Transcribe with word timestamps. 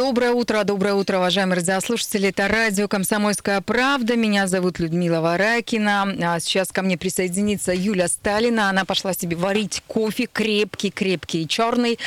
Доброе 0.00 0.30
утро, 0.30 0.64
доброе 0.64 0.94
утро, 0.94 1.18
уважаемые 1.18 1.56
радиослушатели. 1.56 2.30
Это 2.30 2.48
радио 2.48 2.88
«Комсомольская 2.88 3.60
правда». 3.60 4.16
Меня 4.16 4.46
зовут 4.46 4.78
Людмила 4.78 5.20
Варакина. 5.20 6.16
А 6.22 6.40
сейчас 6.40 6.72
ко 6.72 6.80
мне 6.80 6.96
присоединится 6.96 7.74
Юля 7.74 8.08
Сталина. 8.08 8.70
Она 8.70 8.86
пошла 8.86 9.12
себе 9.12 9.36
варить 9.36 9.82
кофе 9.86 10.24
крепкий, 10.24 10.90
крепкий 10.90 11.42
и 11.42 11.46
черный. 11.46 11.98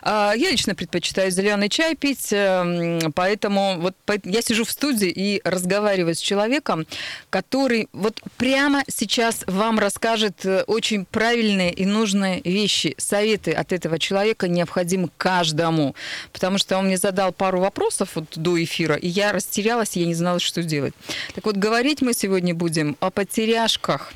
А, 0.00 0.32
Я 0.34 0.50
лично 0.50 0.74
предпочитаю 0.74 1.30
зеленый 1.30 1.68
чай 1.68 1.94
пить, 1.94 2.28
эм, 2.30 3.12
поэтому 3.12 3.76
вот 3.80 3.94
я 4.24 4.40
сижу 4.40 4.64
в 4.64 4.70
студии 4.70 5.10
и 5.10 5.42
разговариваю 5.44 6.14
с 6.14 6.20
человеком, 6.20 6.86
который 7.28 7.90
вот 7.92 8.18
прямо 8.38 8.82
сейчас 8.88 9.44
вам 9.46 9.78
расскажет 9.78 10.46
э, 10.46 10.62
очень 10.66 11.04
правильные 11.04 11.70
и 11.70 11.84
нужные 11.84 12.40
вещи. 12.40 12.94
Советы 12.96 13.52
от 13.52 13.74
этого 13.74 13.98
человека 13.98 14.48
необходимы 14.48 15.10
каждому, 15.18 15.94
потому 16.32 16.56
что 16.56 16.78
он 16.78 16.86
мне 16.86 16.96
задал 16.96 17.34
пару 17.42 17.58
вопросов 17.58 18.10
вот 18.14 18.26
до 18.36 18.62
эфира, 18.62 18.94
и 18.94 19.08
я 19.08 19.32
растерялась, 19.32 19.96
я 19.96 20.06
не 20.06 20.14
знала, 20.14 20.38
что 20.38 20.62
делать. 20.62 20.94
Так 21.34 21.44
вот, 21.44 21.56
говорить 21.56 22.00
мы 22.00 22.14
сегодня 22.14 22.54
будем 22.54 22.96
о 23.00 23.10
потеряшках. 23.10 24.12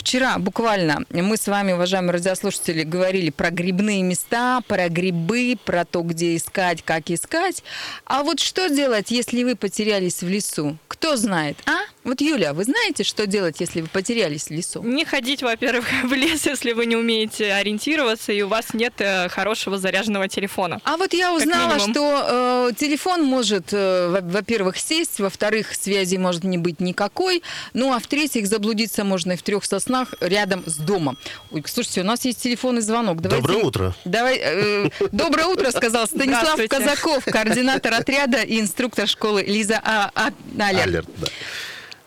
Вчера 0.00 0.38
буквально 0.38 1.04
мы 1.10 1.36
с 1.36 1.46
вами, 1.46 1.72
уважаемые 1.72 2.12
радиослушатели, 2.12 2.84
говорили 2.84 3.28
про 3.28 3.50
грибные 3.50 4.02
места, 4.02 4.62
про 4.66 4.88
грибы, 4.88 5.58
про 5.62 5.84
то, 5.84 6.00
где 6.00 6.36
искать, 6.36 6.82
как 6.82 7.10
искать. 7.10 7.62
А 8.06 8.22
вот 8.22 8.40
что 8.40 8.70
делать, 8.70 9.10
если 9.10 9.44
вы 9.44 9.56
потерялись 9.56 10.22
в 10.22 10.28
лесу? 10.28 10.78
Кто 10.88 11.16
знает, 11.16 11.58
а? 11.66 11.80
Вот, 12.02 12.22
Юля, 12.22 12.54
вы 12.54 12.64
знаете, 12.64 13.04
что 13.04 13.26
делать, 13.26 13.60
если 13.60 13.82
вы 13.82 13.88
потерялись 13.88 14.46
в 14.46 14.50
лесу? 14.50 14.82
Не 14.82 15.04
ходить, 15.04 15.42
во-первых, 15.42 15.84
в 16.04 16.14
лес, 16.14 16.46
если 16.46 16.72
вы 16.72 16.86
не 16.86 16.96
умеете 16.96 17.52
ориентироваться 17.52 18.32
и 18.32 18.40
у 18.40 18.48
вас 18.48 18.72
нет 18.72 18.94
э, 19.00 19.28
хорошего 19.28 19.76
заряженного 19.76 20.28
телефона. 20.28 20.80
А 20.84 20.96
вот 20.96 21.12
я 21.12 21.34
узнала, 21.34 21.78
что 21.78 22.70
э, 22.70 22.74
телефон 22.74 23.22
может, 23.22 23.74
э, 23.74 24.08
во- 24.08 24.22
во-первых, 24.22 24.78
сесть, 24.78 25.20
во-вторых, 25.20 25.74
связи 25.74 26.16
может 26.16 26.42
не 26.42 26.56
быть 26.56 26.80
никакой, 26.80 27.42
ну 27.74 27.92
а 27.92 27.98
в-третьих, 27.98 28.46
заблудиться 28.46 29.04
можно 29.04 29.32
и 29.32 29.36
в 29.36 29.42
трех 29.42 29.62
соснах 29.66 29.89
рядом 30.20 30.62
с 30.66 30.76
домом. 30.76 31.18
Ой, 31.50 31.62
слушайте, 31.66 32.00
у 32.00 32.04
нас 32.04 32.24
есть 32.24 32.42
телефонный 32.42 32.80
звонок. 32.82 33.20
Давайте- 33.20 33.46
Доброе 33.46 33.64
утро. 33.64 33.94
Давай, 34.04 34.38
э, 34.42 34.90
доброе 35.12 35.46
утро, 35.46 35.70
сказал 35.70 36.06
Станислав. 36.06 36.58
Казаков, 36.68 37.24
координатор 37.24 37.94
отряда 37.94 38.42
и 38.42 38.60
инструктор 38.60 39.06
школы 39.06 39.42
Лиза 39.42 39.80
а, 39.82 40.10
а, 40.14 40.30
Алерт. 40.58 40.86
Алерт, 40.86 41.08
да. 41.16 41.26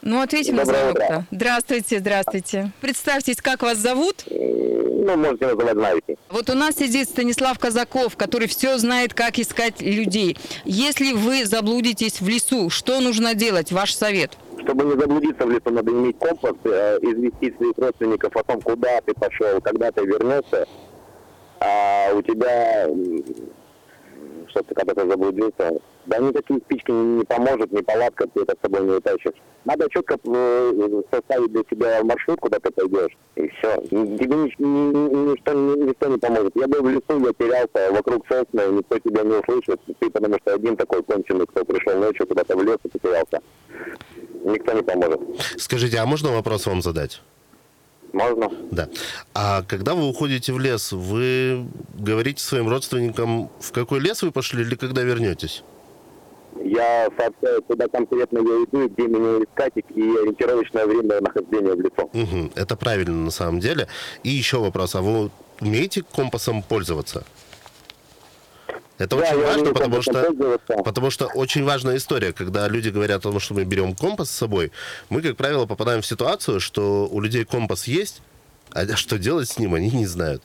Ну, 0.05 0.21
ответим 0.21 0.57
на 0.57 0.65
звонок-то. 0.65 1.25
Здравствуйте, 1.31 1.99
здравствуйте. 1.99 2.71
Представьтесь, 2.81 3.37
как 3.37 3.61
вас 3.61 3.77
зовут? 3.77 4.25
Ну, 4.29 5.15
можете 5.15 5.47
называть 5.47 5.75
знаете. 5.75 6.17
Вот 6.29 6.49
у 6.49 6.55
нас 6.55 6.75
сидит 6.75 7.07
Станислав 7.07 7.57
Казаков, 7.57 8.17
который 8.17 8.49
все 8.49 8.77
знает, 8.77 9.13
как 9.13 9.39
искать 9.39 9.81
людей. 9.81 10.37
Если 10.65 11.13
вы 11.13 11.45
заблудитесь 11.45 12.19
в 12.19 12.27
лесу, 12.27 12.69
что 12.69 12.99
нужно 12.99 13.33
делать? 13.33 13.71
Ваш 13.71 13.93
совет. 13.93 14.37
Чтобы 14.61 14.83
не 14.85 14.99
заблудиться 14.99 15.45
в 15.45 15.49
лесу, 15.49 15.69
надо 15.69 15.91
иметь 15.91 16.17
компас, 16.17 16.55
э, 16.65 16.97
известить 17.01 17.55
своих 17.55 17.77
родственников 17.77 18.35
о 18.35 18.43
том, 18.43 18.61
куда 18.61 18.99
ты 19.01 19.13
пошел, 19.13 19.61
когда 19.61 19.89
ты 19.91 20.05
вернешься. 20.05 20.67
А 21.61 22.11
у 22.13 22.21
тебя, 22.21 22.89
что 24.49 24.63
ты 24.63 24.75
когда 24.75 24.93
ты 24.93 25.07
заблудился, 25.07 25.79
да 26.05 26.17
никакие 26.19 26.59
спички 26.59 26.91
не, 26.91 27.17
не 27.19 27.23
поможет, 27.25 27.71
ни 27.71 27.81
палатка, 27.81 28.27
ты 28.27 28.41
это 28.41 28.55
с 28.57 28.61
собой 28.61 28.81
не 28.85 28.91
утащишь. 28.91 29.33
Надо 29.65 29.87
четко 29.89 30.17
э, 30.23 31.01
составить 31.11 31.51
для 31.53 31.61
себя 31.69 32.03
маршрут, 32.03 32.39
куда 32.41 32.59
ты 32.59 32.69
пойдешь, 32.71 33.15
и 33.35 33.47
все. 33.47 33.81
Тебе 33.89 34.35
ни- 34.35 34.61
ни- 34.61 34.93
ни- 34.93 35.31
ничто, 35.31 35.53
ни- 35.53 35.83
ничто 35.87 36.07
не 36.07 36.17
поможет. 36.17 36.51
Я 36.55 36.67
был 36.67 36.81
в 36.83 36.89
лесу, 36.89 37.25
я 37.25 37.33
терялся, 37.33 37.91
вокруг 37.93 38.25
сосны, 38.27 38.61
никто 38.77 38.99
тебя 38.99 39.23
не 39.23 39.35
услышит. 39.39 39.79
Ты 39.99 40.09
потому 40.09 40.35
что 40.41 40.53
один 40.55 40.75
такой 40.75 41.01
конченый, 41.03 41.45
кто 41.47 41.63
пришел 41.63 41.97
ночью 41.99 42.27
куда-то 42.27 42.57
в 42.57 42.63
лес 42.63 42.77
и 42.83 42.89
потерялся. 42.89 43.39
Никто 44.43 44.73
не 44.73 44.81
поможет. 44.83 45.21
Скажите, 45.57 45.97
а 45.99 46.05
можно 46.05 46.31
вопрос 46.31 46.65
вам 46.65 46.81
задать? 46.81 47.21
Можно? 48.11 48.51
Да. 48.69 48.89
А 49.33 49.63
когда 49.63 49.95
вы 49.95 50.07
уходите 50.07 50.51
в 50.53 50.59
лес, 50.59 50.91
вы 50.91 51.65
говорите 51.97 52.43
своим 52.43 52.69
родственникам, 52.69 53.49
в 53.59 53.71
какой 53.71 53.99
лес 54.01 54.21
вы 54.21 54.31
пошли 54.31 54.61
или 54.61 54.75
когда 54.75 55.01
вернетесь? 55.01 55.63
Я 56.75 57.07
сообщаю, 57.17 57.61
куда 57.63 57.87
конкретно 57.87 58.39
я 58.39 58.63
иду, 58.63 58.87
где 58.89 59.07
меня 59.07 59.43
искать 59.43 59.73
и 59.75 60.01
ориентировочное 60.01 60.85
время 60.85 61.21
нахождения 61.21 61.73
в 61.75 61.79
лесу. 61.81 62.09
Мгм, 62.13 62.51
Это 62.55 62.75
правильно 62.75 63.15
на 63.25 63.31
самом 63.31 63.59
деле. 63.59 63.87
И 64.23 64.29
еще 64.29 64.57
вопрос, 64.59 64.95
а 64.95 65.01
вы 65.01 65.29
умеете 65.61 66.03
компасом 66.15 66.63
пользоваться? 66.63 67.23
Это 68.97 69.17
Да, 69.17 69.23
очень 69.23 69.41
важно, 69.43 69.73
потому 69.73 70.01
что, 70.01 70.59
потому 70.83 71.09
что 71.09 71.25
очень 71.27 71.63
важная 71.63 71.97
история, 71.97 72.31
когда 72.31 72.67
люди 72.67 72.89
говорят 72.89 73.19
о 73.19 73.31
том, 73.31 73.39
что 73.39 73.53
мы 73.55 73.63
берем 73.65 73.95
компас 73.95 74.29
с 74.29 74.35
собой, 74.35 74.71
мы, 75.09 75.21
как 75.21 75.35
правило, 75.35 75.65
попадаем 75.65 76.01
в 76.01 76.05
ситуацию, 76.05 76.59
что 76.59 77.07
у 77.11 77.19
людей 77.19 77.43
компас 77.43 77.87
есть, 77.87 78.21
а 78.71 78.85
что 78.95 79.17
делать 79.19 79.49
с 79.49 79.59
ним, 79.59 79.73
они 79.73 79.89
не 79.91 80.05
знают. 80.05 80.41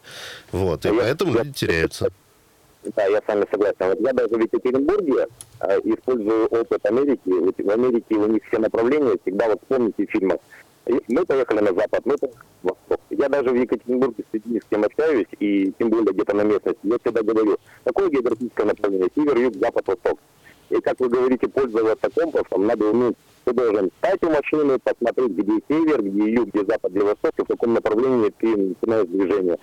Вот, 0.52 0.84
и 0.84 0.88
Я- 0.88 0.94
поэтому 0.94 1.34
я- 1.34 1.42
люди 1.42 1.52
теряются. 1.52 2.08
Да, 2.96 3.06
я 3.06 3.18
с 3.18 3.26
вами 3.26 3.44
согласен. 3.50 3.76
Вот 3.80 4.00
я 4.00 4.12
даже 4.12 4.34
в 4.34 4.40
Екатеринбурге 4.40 5.26
э, 5.60 5.78
использую 5.84 6.46
опыт 6.46 6.84
Америки. 6.86 7.20
Вот 7.26 7.54
в 7.58 7.70
Америке 7.70 8.14
у 8.14 8.26
них 8.26 8.42
все 8.48 8.58
направления 8.58 9.16
всегда, 9.22 9.48
вот 9.48 9.60
вспомните 9.62 10.06
фильмы. 10.06 10.38
Мы 10.86 11.26
поехали 11.26 11.60
на 11.60 11.74
запад, 11.74 12.00
мы 12.06 12.16
поехали 12.16 12.40
на 12.62 12.70
восток. 12.70 13.00
Я 13.10 13.28
даже 13.28 13.50
в 13.50 13.54
Екатеринбурге 13.54 14.24
с 14.32 14.64
кем 14.70 14.84
общаюсь, 14.84 15.26
и 15.38 15.72
тем 15.78 15.90
более 15.90 16.12
где-то 16.12 16.34
на 16.34 16.42
местности, 16.42 16.80
я 16.82 16.98
всегда 16.98 17.22
говорю, 17.22 17.58
какое 17.84 18.08
географическое 18.08 18.66
направление? 18.66 19.08
Север, 19.14 19.36
юг, 19.36 19.54
запад, 19.56 19.86
восток. 19.86 20.18
И 20.70 20.80
как 20.80 21.00
вы 21.00 21.08
говорите, 21.08 21.48
пользоваться 21.48 22.10
компасом, 22.10 22.66
надо 22.66 22.86
уметь, 22.86 23.16
ты 23.44 23.52
должен 23.52 23.90
встать 23.90 24.22
у 24.22 24.30
машины, 24.30 24.78
посмотреть, 24.78 25.32
где 25.32 25.52
север, 25.68 26.02
где 26.02 26.32
юг, 26.32 26.48
где 26.48 26.64
запад, 26.64 26.92
где 26.92 27.00
восток, 27.00 27.32
и 27.38 27.42
в 27.42 27.46
каком 27.46 27.74
направлении 27.74 28.32
ты 28.38 28.56
начинаешь 28.56 29.06
движение. 29.08 29.58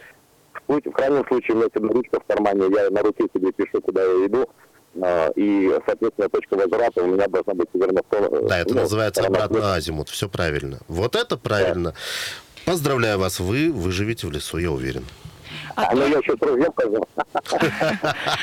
В 0.68 0.78
В 0.78 0.92
крайнем 0.92 1.26
случае 1.28 1.56
у 1.56 1.58
меня 1.60 1.70
всегда 1.74 1.94
ручка 1.94 2.20
в 2.20 2.26
кармане, 2.26 2.66
я 2.76 2.90
на 2.90 3.02
руке 3.02 3.26
себе 3.34 3.52
пишу, 3.52 3.82
куда 3.82 4.04
я 4.04 4.26
иду, 4.26 4.50
а, 5.02 5.30
и, 5.36 5.78
соответственно, 5.86 6.30
точка 6.30 6.56
возврата 6.56 7.04
у 7.04 7.08
меня 7.08 7.28
должна 7.28 7.54
быть 7.54 7.68
северная 7.74 8.04
сторона. 8.08 8.48
Да, 8.48 8.60
это 8.60 8.74
ну, 8.74 8.82
называется 8.82 9.24
обратно 9.24 9.74
азимут. 9.74 10.10
Все 10.10 10.30
правильно. 10.30 10.80
Вот 10.88 11.16
это 11.16 11.38
правильно. 11.38 11.94
Поздравляю 12.66 13.20
вас, 13.20 13.40
вы 13.40 13.72
выживете 13.72 14.28
в 14.28 14.32
лесу, 14.32 14.58
я 14.58 14.72
уверен. 14.72 15.06
А, 15.76 15.92
ну 15.96 16.08
я 16.08 16.18
еще 16.18 16.36
с 16.36 16.42
ружьем 16.42 16.74
хожу. 16.76 17.06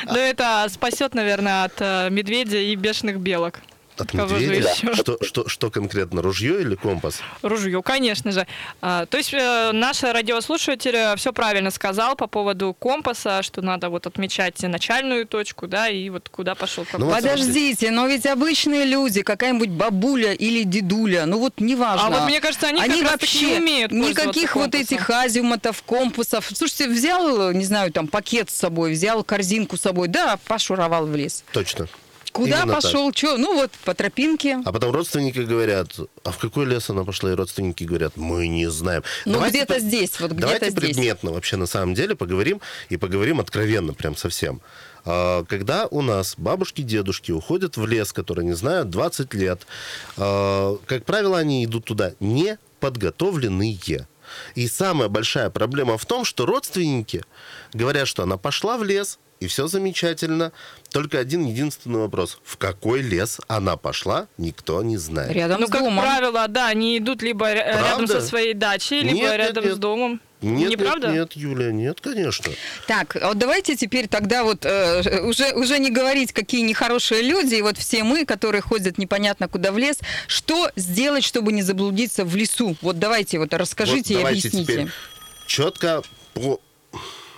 Но 0.06 0.18
это 0.18 0.66
спасет, 0.68 1.14
наверное, 1.14 1.64
от 1.64 1.80
э, 1.80 2.10
медведя 2.10 2.58
и 2.58 2.74
бешеных 2.76 3.18
белок. 3.18 3.60
От 3.98 4.10
Кого 4.10 4.28
же 4.28 4.40
медведя? 4.40 4.70
еще? 4.70 4.94
Что, 4.94 5.18
что, 5.22 5.48
что 5.48 5.70
конкретно, 5.70 6.22
ружье 6.22 6.60
или 6.60 6.74
компас? 6.74 7.20
Ружье, 7.42 7.82
конечно 7.82 8.32
же. 8.32 8.46
А, 8.80 9.06
то 9.06 9.18
есть 9.18 9.34
э, 9.34 9.70
наш 9.72 10.02
радиослушатель 10.02 11.16
все 11.16 11.32
правильно 11.32 11.70
сказал 11.70 12.16
по 12.16 12.26
поводу 12.26 12.74
компаса, 12.78 13.42
что 13.42 13.60
надо 13.60 13.90
вот 13.90 14.06
отмечать 14.06 14.60
начальную 14.62 15.26
точку, 15.26 15.66
да, 15.66 15.88
и 15.88 16.08
вот 16.08 16.28
куда 16.28 16.54
пошел 16.54 16.86
Ну 16.96 17.06
вот 17.06 17.14
Подождите, 17.16 17.90
но 17.90 18.06
ведь 18.06 18.26
обычные 18.26 18.84
люди, 18.84 19.22
какая-нибудь 19.22 19.70
бабуля 19.70 20.32
или 20.32 20.62
дедуля, 20.62 21.26
ну 21.26 21.38
вот 21.38 21.60
неважно. 21.60 22.06
А 22.06 22.10
вот 22.10 22.28
мне 22.28 22.40
кажется, 22.40 22.68
они 22.68 22.80
как 22.80 23.02
раз 23.02 23.20
таки 23.20 23.46
не 23.46 23.58
умеют 23.58 23.92
никаких 23.92 24.56
вот 24.56 24.74
этих 24.74 25.08
азимутов, 25.10 25.82
компасов. 25.82 26.48
Слушайте, 26.54 26.88
взял, 26.88 27.52
не 27.52 27.64
знаю, 27.64 27.92
там 27.92 28.08
пакет 28.08 28.50
с 28.50 28.54
собой, 28.54 28.92
взял 28.92 29.22
корзинку 29.24 29.76
с 29.76 29.82
собой, 29.82 30.08
да, 30.08 30.38
пошуровал 30.46 31.06
в 31.06 31.14
лес. 31.14 31.44
Точно. 31.52 31.88
Куда 32.32 32.58
Именно 32.62 32.74
так. 32.74 32.82
пошел, 32.82 33.12
что? 33.12 33.36
Ну 33.36 33.54
вот 33.54 33.70
по 33.84 33.94
тропинке. 33.94 34.60
А 34.64 34.72
потом 34.72 34.90
родственники 34.92 35.38
говорят, 35.40 35.88
а 36.24 36.30
в 36.32 36.38
какой 36.38 36.64
лес 36.64 36.88
она 36.88 37.04
пошла? 37.04 37.30
И 37.30 37.34
родственники 37.34 37.84
говорят, 37.84 38.16
мы 38.16 38.48
не 38.48 38.70
знаем. 38.70 39.02
Ну, 39.26 39.34
Давайте 39.34 39.58
где-то 39.58 39.74
по- 39.74 39.80
здесь, 39.80 40.18
вот 40.20 40.30
где-то 40.30 40.46
Давайте 40.46 40.70
здесь. 40.70 40.80
предметно 40.82 41.32
вообще 41.32 41.56
на 41.56 41.66
самом 41.66 41.94
деле 41.94 42.16
поговорим, 42.16 42.60
и 42.88 42.96
поговорим 42.96 43.38
откровенно 43.40 43.92
прям 43.92 44.16
совсем. 44.16 44.62
А, 45.04 45.44
Когда 45.44 45.86
у 45.88 46.00
нас 46.00 46.34
бабушки, 46.38 46.80
дедушки 46.82 47.32
уходят 47.32 47.76
в 47.76 47.86
лес, 47.86 48.12
который 48.12 48.44
не 48.44 48.54
знают, 48.54 48.88
20 48.88 49.34
лет, 49.34 49.66
а, 50.16 50.76
как 50.86 51.04
правило, 51.04 51.38
они 51.38 51.64
идут 51.64 51.84
туда 51.84 52.12
не 52.20 52.56
подготовленные. 52.80 53.78
И 54.54 54.66
самая 54.68 55.08
большая 55.08 55.50
проблема 55.50 55.98
в 55.98 56.06
том, 56.06 56.24
что 56.24 56.46
родственники 56.46 57.22
говорят, 57.74 58.08
что 58.08 58.22
она 58.22 58.38
пошла 58.38 58.78
в 58.78 58.84
лес, 58.84 59.18
и 59.42 59.46
все 59.48 59.66
замечательно. 59.66 60.52
Только 60.90 61.18
один 61.18 61.44
единственный 61.46 61.98
вопрос. 62.00 62.38
В 62.44 62.56
какой 62.56 63.00
лес 63.02 63.40
она 63.48 63.76
пошла, 63.76 64.28
никто 64.38 64.82
не 64.82 64.96
знает. 64.98 65.32
Рядом 65.32 65.60
Ну, 65.62 65.66
с 65.66 65.70
как 65.70 65.80
домом. 65.82 65.98
правило, 66.02 66.46
да, 66.48 66.68
они 66.68 66.98
идут 66.98 67.22
либо 67.22 67.46
ря- 67.52 67.66
рядом 67.66 67.82
Правда? 68.06 68.20
со 68.20 68.26
своей 68.26 68.54
дачей, 68.54 69.00
либо 69.02 69.14
Нет, 69.14 69.22
нет, 69.30 69.36
рядом 69.38 69.64
нет. 69.64 69.74
с 69.74 69.78
домом. 69.78 70.20
Нет, 70.42 70.58
Не 70.58 70.64
нет, 70.74 70.78
правда? 70.80 71.08
нет, 71.12 71.32
Юля, 71.34 71.70
нет, 71.70 72.00
конечно. 72.00 72.52
Так, 72.88 73.14
а 73.16 73.28
вот 73.28 73.38
давайте 73.38 73.76
теперь 73.76 74.08
тогда 74.08 74.42
вот 74.42 74.64
э, 74.66 75.20
уже, 75.22 75.52
уже 75.54 75.78
не 75.78 75.90
говорить, 75.90 76.32
какие 76.32 76.62
нехорошие 76.62 77.22
люди, 77.22 77.54
и 77.54 77.62
вот 77.62 77.78
все 77.78 78.02
мы, 78.02 78.24
которые 78.26 78.60
ходят 78.60 78.98
непонятно 78.98 79.46
куда 79.48 79.70
в 79.70 79.78
лес, 79.78 79.98
что 80.26 80.68
сделать, 80.74 81.22
чтобы 81.24 81.52
не 81.52 81.62
заблудиться 81.62 82.24
в 82.24 82.34
лесу? 82.34 82.76
Вот 82.82 82.98
давайте 82.98 83.38
вот 83.38 83.54
расскажите 83.54 84.14
Вот 84.14 84.20
и 84.20 84.22
давайте 84.24 84.48
объясните. 84.48 84.72
теперь 84.72 84.88
четко 85.46 86.02
по... 86.34 86.60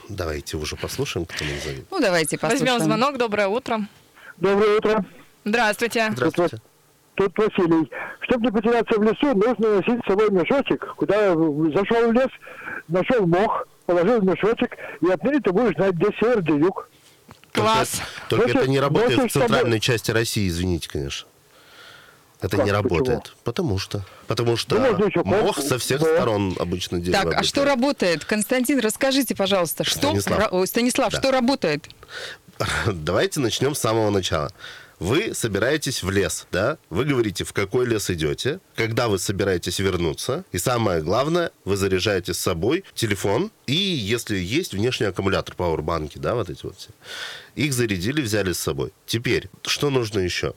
Давайте 0.09 0.57
уже 0.57 0.77
послушаем, 0.77 1.27
кто 1.27 1.45
нам 1.45 1.59
звонит. 1.61 1.87
Ну, 1.91 2.01
давайте 2.01 2.39
послушаем. 2.39 2.73
Возьмем 2.73 2.85
звонок. 2.87 3.19
Доброе 3.19 3.49
утро. 3.49 3.81
Доброе 4.37 4.79
утро. 4.79 5.05
Здравствуйте. 5.45 6.11
Здравствуйте. 6.13 6.59
Тут 7.15 7.37
Василий. 7.39 7.91
Чтобы 8.21 8.47
не 8.47 8.53
потеряться 8.53 8.99
в 8.99 9.03
лесу, 9.03 9.35
нужно 9.35 9.77
носить 9.77 10.01
с 10.05 10.07
собой 10.07 10.31
мешочек. 10.31 10.95
Куда 10.97 11.29
зашел 11.35 12.09
в 12.09 12.13
лес, 12.13 12.29
нашел 12.89 13.27
мох, 13.27 13.67
положил 13.87 14.21
в 14.21 14.25
мешочек, 14.25 14.77
и 15.01 15.11
отныне 15.11 15.41
ты 15.41 15.53
будешь 15.53 15.75
знать, 15.77 15.93
где 15.95 16.07
север, 16.19 16.43
где 16.43 16.55
юг. 16.57 16.89
Класс. 17.53 18.03
Только 18.29 18.47
Бросишь- 18.47 18.61
это 18.63 18.71
не 18.71 18.81
работает 18.81 19.17
бросишь 19.17 19.31
в 19.31 19.35
центральной 19.35 19.79
части 19.81 20.11
России, 20.11 20.49
извините, 20.49 20.89
конечно. 20.91 21.29
Это 22.45 22.57
Как, 22.59 22.67
не 22.67 22.73
почему? 22.73 22.89
работает. 22.99 23.33
Потому 23.43 23.79
что. 23.79 24.05
Потому 24.27 24.57
что 24.57 24.79
Ну, 24.79 25.07
еще 25.07 25.23
мох 25.25 25.59
со 25.61 25.79
всех 25.79 26.01
да. 26.01 26.15
сторон 26.17 26.55
обычно 26.59 27.01
дерево. 27.01 27.23
Так, 27.31 27.41
а 27.41 27.43
что 27.43 27.65
работает? 27.65 28.25
Константин, 28.25 28.81
расскажите, 28.81 29.35
пожалуйста, 29.35 29.85
что... 29.85 29.99
Станислав. 30.09 30.39
Ра- 30.39 30.49
Ой, 30.51 30.67
Станислав, 30.67 31.13
Да. 31.13 31.19
что 31.19 31.31
работает? 31.31 31.89
Давайте 32.87 33.41
начнем 33.41 33.75
с 33.75 33.79
самого 33.79 34.11
начала. 34.11 34.51
Вы 35.01 35.35
собираетесь 35.35 36.03
в 36.03 36.11
лес, 36.11 36.47
да? 36.53 36.79
Вы 36.91 37.05
говорите, 37.05 37.45
в 37.45 37.53
какой 37.53 37.87
лес 37.87 38.11
идете, 38.11 38.61
когда 38.77 39.09
вы 39.09 39.19
собираетесь 39.19 39.79
вернуться. 39.79 40.45
И 40.53 40.59
самое 40.59 41.03
главное, 41.03 41.51
вы 41.65 41.77
заряжаете 41.77 42.33
с 42.33 42.39
собой 42.39 42.85
телефон 42.95 43.51
и, 43.67 43.75
если 43.75 44.37
есть, 44.37 44.73
внешний 44.73 45.07
аккумулятор, 45.07 45.55
пауэрбанки, 45.55 46.19
да, 46.19 46.35
вот 46.35 46.51
эти 46.51 46.65
вот 46.65 46.79
все. 46.79 46.91
Их 47.57 47.73
зарядили, 47.73 48.21
взяли 48.21 48.53
с 48.53 48.59
собой. 48.59 48.93
Теперь, 49.07 49.49
что 49.63 49.91
нужно 49.91 50.21
еще? 50.21 50.55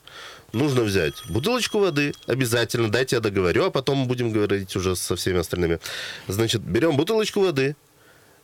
Нужно 0.54 0.84
взять 0.84 1.16
бутылочку 1.28 1.80
воды, 1.80 2.14
обязательно, 2.26 2.90
дайте 2.90 3.18
я 3.18 3.20
договорю, 3.20 3.66
а 3.66 3.72
потом 3.72 4.08
будем 4.08 4.32
говорить 4.32 4.76
уже 4.76 4.96
со 4.96 5.16
всеми 5.16 5.40
остальными. 5.40 5.80
Значит, 6.28 6.62
берем 6.62 6.96
бутылочку 6.96 7.42
воды, 7.42 7.76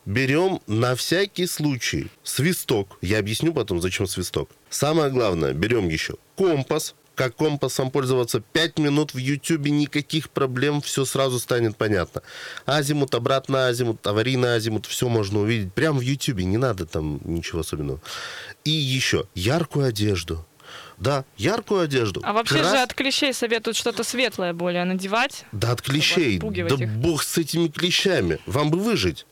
берем 0.04 0.60
на 0.66 0.96
всякий 0.96 1.46
случай 1.46 2.08
свисток. 2.22 2.98
Я 3.00 3.18
объясню 3.18 3.54
потом, 3.54 3.80
зачем 3.80 4.06
свисток. 4.06 4.50
Самое 4.74 5.08
главное, 5.08 5.52
берем 5.52 5.88
еще 5.88 6.16
компас. 6.34 6.96
Как 7.14 7.36
компасом 7.36 7.92
пользоваться 7.92 8.40
5 8.40 8.80
минут 8.80 9.14
в 9.14 9.18
Ютубе, 9.18 9.70
никаких 9.70 10.30
проблем, 10.30 10.80
все 10.80 11.04
сразу 11.04 11.38
станет 11.38 11.76
понятно. 11.76 12.22
Азимут, 12.66 13.14
обратно 13.14 13.68
азимут, 13.68 14.04
аварийный 14.04 14.56
азимут, 14.56 14.86
все 14.86 15.08
можно 15.08 15.38
увидеть 15.38 15.72
прямо 15.72 15.98
в 15.98 16.02
Ютубе, 16.02 16.44
не 16.44 16.56
надо 16.56 16.86
там 16.86 17.20
ничего 17.22 17.60
особенного. 17.60 18.00
И 18.64 18.70
еще 18.72 19.28
яркую 19.36 19.86
одежду. 19.86 20.44
Да, 20.98 21.24
яркую 21.36 21.82
одежду. 21.82 22.20
А 22.24 22.32
вообще 22.32 22.56
Крас- 22.56 22.70
же 22.72 22.78
от 22.78 22.94
клещей 22.94 23.32
советуют 23.32 23.76
что-то 23.76 24.02
светлое 24.02 24.52
более 24.54 24.82
надевать. 24.84 25.44
да 25.52 25.70
от 25.70 25.82
клещей. 25.82 26.40
Да 26.40 26.74
их. 26.74 26.90
бог 26.94 27.22
с 27.22 27.38
этими 27.38 27.68
клещами. 27.68 28.40
Вам 28.46 28.72
бы 28.72 28.80
выжить. 28.80 29.24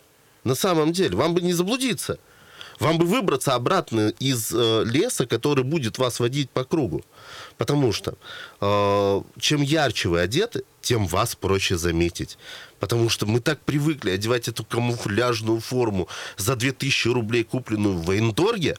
На 0.44 0.54
самом 0.54 0.92
деле. 0.92 1.16
Вам 1.16 1.34
бы 1.34 1.40
не 1.40 1.52
заблудиться. 1.52 2.18
Вам 2.82 2.98
бы 2.98 3.06
выбраться 3.06 3.54
обратно 3.54 4.12
из 4.18 4.52
э, 4.52 4.82
леса, 4.84 5.24
который 5.24 5.62
будет 5.62 5.98
вас 5.98 6.18
водить 6.18 6.50
по 6.50 6.64
кругу. 6.64 7.04
Потому 7.56 7.92
что 7.92 8.14
э, 8.60 9.22
чем 9.38 9.62
ярче 9.62 10.08
вы 10.08 10.18
одеты, 10.18 10.64
тем 10.80 11.06
вас 11.06 11.36
проще 11.36 11.76
заметить. 11.76 12.38
Потому 12.80 13.08
что 13.08 13.24
мы 13.24 13.38
так 13.38 13.60
привыкли 13.60 14.10
одевать 14.10 14.48
эту 14.48 14.64
камуфляжную 14.64 15.60
форму 15.60 16.08
за 16.36 16.56
2000 16.56 17.08
рублей, 17.10 17.44
купленную 17.44 17.94
в 17.94 18.04
военторге, 18.04 18.76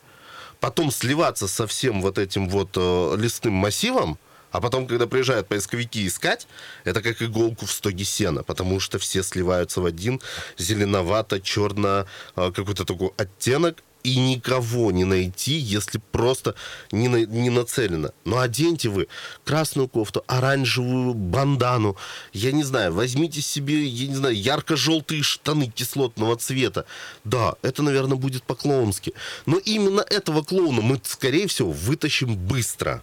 потом 0.60 0.92
сливаться 0.92 1.48
со 1.48 1.66
всем 1.66 2.02
вот 2.02 2.18
этим 2.18 2.50
вот 2.50 2.72
э, 2.76 3.16
лесным 3.18 3.54
массивом, 3.54 4.18
а 4.52 4.60
потом, 4.60 4.86
когда 4.86 5.08
приезжают 5.08 5.48
поисковики 5.48 6.06
искать, 6.06 6.46
это 6.84 7.02
как 7.02 7.22
иголку 7.22 7.66
в 7.66 7.72
стоге 7.72 8.04
сена, 8.04 8.44
потому 8.44 8.82
что 8.82 9.00
все 9.00 9.24
сливаются 9.24 9.80
в 9.80 9.86
один 9.86 10.20
зеленовато-черно 10.58 12.06
э, 12.36 12.52
какой-то 12.52 12.84
такой 12.84 13.12
оттенок, 13.16 13.82
и 14.04 14.18
никого 14.18 14.92
не 14.92 15.06
найти, 15.06 15.54
если 15.54 16.00
просто 16.12 16.56
не, 16.92 17.08
на- 17.08 17.26
не 17.26 17.50
нацелено. 17.50 18.12
Но 18.26 18.40
оденьте 18.40 18.90
вы 18.90 19.08
красную 19.46 19.88
кофту, 19.88 20.24
оранжевую 20.28 21.14
бандану, 21.14 21.96
я 22.34 22.52
не 22.52 22.64
знаю, 22.64 22.94
возьмите 22.94 23.42
себе, 23.42 23.86
я 23.86 24.08
не 24.08 24.16
знаю, 24.16 24.36
ярко-желтые 24.36 25.24
штаны 25.24 25.68
кислотного 25.68 26.36
цвета. 26.36 26.86
Да, 27.24 27.56
это, 27.62 27.82
наверное, 27.82 28.18
будет 28.18 28.44
по-клоунски. 28.44 29.14
Но 29.46 29.58
именно 29.58 30.02
этого 30.02 30.44
клоуна 30.44 30.82
мы, 30.82 31.00
скорее 31.04 31.48
всего, 31.48 31.72
вытащим 31.72 32.36
быстро. 32.36 33.02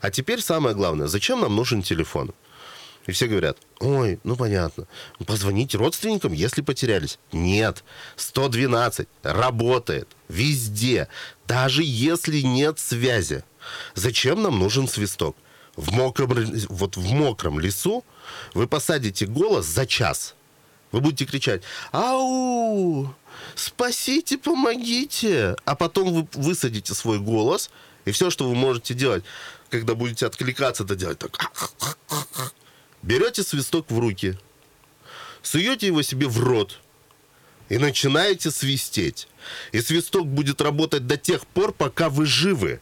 А 0.00 0.10
теперь 0.10 0.40
самое 0.40 0.74
главное, 0.74 1.06
зачем 1.06 1.40
нам 1.40 1.54
нужен 1.54 1.82
телефон? 1.82 2.32
И 3.06 3.12
все 3.12 3.26
говорят, 3.26 3.58
ой, 3.80 4.18
ну 4.24 4.34
понятно, 4.34 4.86
позвоните 5.26 5.76
родственникам, 5.76 6.32
если 6.32 6.62
потерялись. 6.62 7.18
Нет, 7.32 7.84
112 8.16 9.08
работает 9.22 10.08
везде, 10.28 11.08
даже 11.46 11.82
если 11.84 12.40
нет 12.40 12.78
связи. 12.78 13.44
Зачем 13.94 14.42
нам 14.42 14.58
нужен 14.58 14.88
свисток? 14.88 15.36
В 15.76 15.92
мокром, 15.92 16.32
вот 16.68 16.96
в 16.96 17.12
мокром 17.12 17.58
лесу 17.58 18.04
вы 18.54 18.66
посадите 18.66 19.26
голос 19.26 19.66
за 19.66 19.86
час. 19.86 20.34
Вы 20.92 21.00
будете 21.00 21.24
кричать 21.24 21.62
«Ау! 21.90 23.12
Спасите, 23.56 24.38
помогите!» 24.38 25.56
А 25.64 25.74
потом 25.74 26.12
вы 26.12 26.28
высадите 26.34 26.94
свой 26.94 27.18
голос, 27.18 27.70
и 28.04 28.12
все, 28.12 28.30
что 28.30 28.48
вы 28.48 28.54
можете 28.54 28.94
делать, 28.94 29.24
когда 29.70 29.96
будете 29.96 30.26
откликаться, 30.26 30.84
это 30.84 30.94
делать 30.94 31.18
так. 31.18 31.50
Берете 33.04 33.42
свисток 33.42 33.90
в 33.90 33.98
руки, 33.98 34.38
суете 35.42 35.88
его 35.88 36.00
себе 36.00 36.26
в 36.26 36.42
рот 36.42 36.80
и 37.68 37.76
начинаете 37.76 38.50
свистеть. 38.50 39.28
И 39.72 39.82
свисток 39.82 40.26
будет 40.26 40.62
работать 40.62 41.06
до 41.06 41.18
тех 41.18 41.46
пор, 41.46 41.74
пока 41.74 42.08
вы 42.08 42.24
живы. 42.24 42.80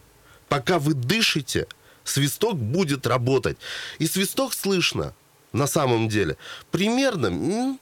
Пока 0.49 0.79
вы 0.79 0.95
дышите, 0.95 1.67
свисток 2.05 2.57
будет 2.57 3.05
работать. 3.05 3.59
И 3.99 4.07
свисток 4.07 4.55
слышно 4.55 5.13
на 5.53 5.67
самом 5.67 6.09
деле 6.09 6.37
примерно 6.71 7.77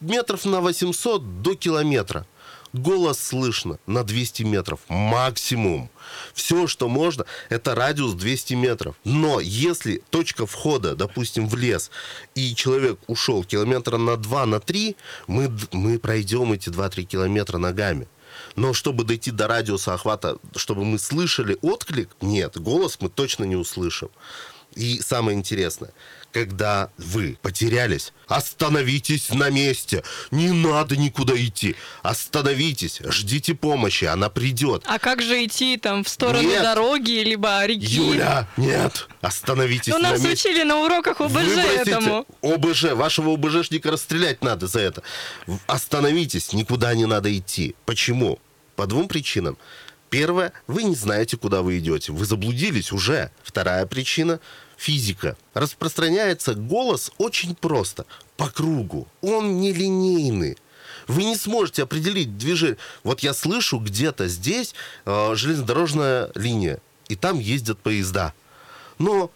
метров 0.00 0.44
на 0.46 0.60
800 0.60 1.42
до 1.42 1.54
километра. 1.54 2.26
Голос 2.74 3.20
слышно 3.20 3.78
на 3.86 4.02
200 4.02 4.42
метров 4.42 4.80
максимум. 4.88 5.90
Все, 6.34 6.66
что 6.66 6.88
можно, 6.88 7.24
это 7.48 7.76
радиус 7.76 8.14
200 8.14 8.54
метров. 8.54 8.96
Но 9.04 9.38
если 9.38 10.02
точка 10.10 10.44
входа, 10.44 10.96
допустим, 10.96 11.48
в 11.48 11.54
лес, 11.54 11.92
и 12.34 12.52
человек 12.56 12.98
ушел 13.06 13.44
километра 13.44 13.96
на 13.96 14.16
2, 14.16 14.46
на 14.46 14.58
3, 14.58 14.96
мы, 15.28 15.56
мы 15.70 16.00
пройдем 16.00 16.52
эти 16.52 16.68
2-3 16.68 17.04
километра 17.04 17.58
ногами. 17.58 18.08
Но 18.56 18.72
чтобы 18.72 19.04
дойти 19.04 19.30
до 19.30 19.46
радиуса 19.46 19.94
охвата, 19.94 20.38
чтобы 20.56 20.84
мы 20.84 20.98
слышали 20.98 21.56
отклик, 21.62 22.08
нет, 22.20 22.60
голос 22.60 22.98
мы 23.00 23.08
точно 23.08 23.44
не 23.44 23.54
услышим. 23.54 24.08
И 24.76 25.00
самое 25.00 25.38
интересное, 25.38 25.90
когда 26.32 26.90
вы 26.98 27.38
потерялись, 27.42 28.12
остановитесь 28.26 29.30
на 29.30 29.50
месте. 29.50 30.02
Не 30.32 30.50
надо 30.50 30.96
никуда 30.96 31.34
идти. 31.36 31.76
Остановитесь, 32.02 33.00
ждите 33.04 33.54
помощи, 33.54 34.04
она 34.04 34.28
придет. 34.30 34.82
А 34.86 34.98
как 34.98 35.22
же 35.22 35.44
идти 35.44 35.76
там 35.76 36.02
в 36.02 36.08
сторону 36.08 36.48
Нет. 36.48 36.62
дороги, 36.62 37.22
либо 37.22 37.64
реки? 37.64 37.84
Юля, 37.86 38.48
нет, 38.56 39.08
остановитесь 39.20 39.92
Ну, 39.92 39.98
на 40.00 40.10
нас 40.10 40.22
месте. 40.24 40.48
учили 40.50 40.64
на 40.64 40.80
уроках 40.80 41.20
ОБЖ 41.20 41.32
Выбросите 41.34 41.74
этому. 41.76 42.26
ОБЖ, 42.42 42.82
вашего 42.94 43.34
ОБЖшника 43.34 43.92
расстрелять 43.92 44.42
надо 44.42 44.66
за 44.66 44.80
это. 44.80 45.02
Остановитесь, 45.66 46.52
никуда 46.52 46.94
не 46.94 47.06
надо 47.06 47.36
идти. 47.36 47.76
Почему? 47.86 48.40
По 48.74 48.86
двум 48.86 49.06
причинам. 49.06 49.56
Первое, 50.10 50.52
вы 50.66 50.82
не 50.84 50.94
знаете, 50.94 51.36
куда 51.36 51.62
вы 51.62 51.78
идете. 51.78 52.12
Вы 52.12 52.24
заблудились 52.24 52.92
уже. 52.92 53.30
Вторая 53.44 53.86
причина– 53.86 54.40
физика. 54.76 55.36
Распространяется 55.54 56.54
голос 56.54 57.12
очень 57.18 57.54
просто, 57.54 58.06
по 58.36 58.48
кругу. 58.48 59.06
Он 59.20 59.60
нелинейный. 59.60 60.56
Вы 61.06 61.24
не 61.24 61.36
сможете 61.36 61.82
определить 61.82 62.38
движение. 62.38 62.78
Вот 63.02 63.20
я 63.20 63.34
слышу 63.34 63.78
где-то 63.78 64.28
здесь 64.28 64.74
э, 65.04 65.34
железнодорожная 65.34 66.30
линия, 66.34 66.80
и 67.08 67.16
там 67.16 67.38
ездят 67.38 67.78
поезда. 67.78 68.32
Но 68.98 69.30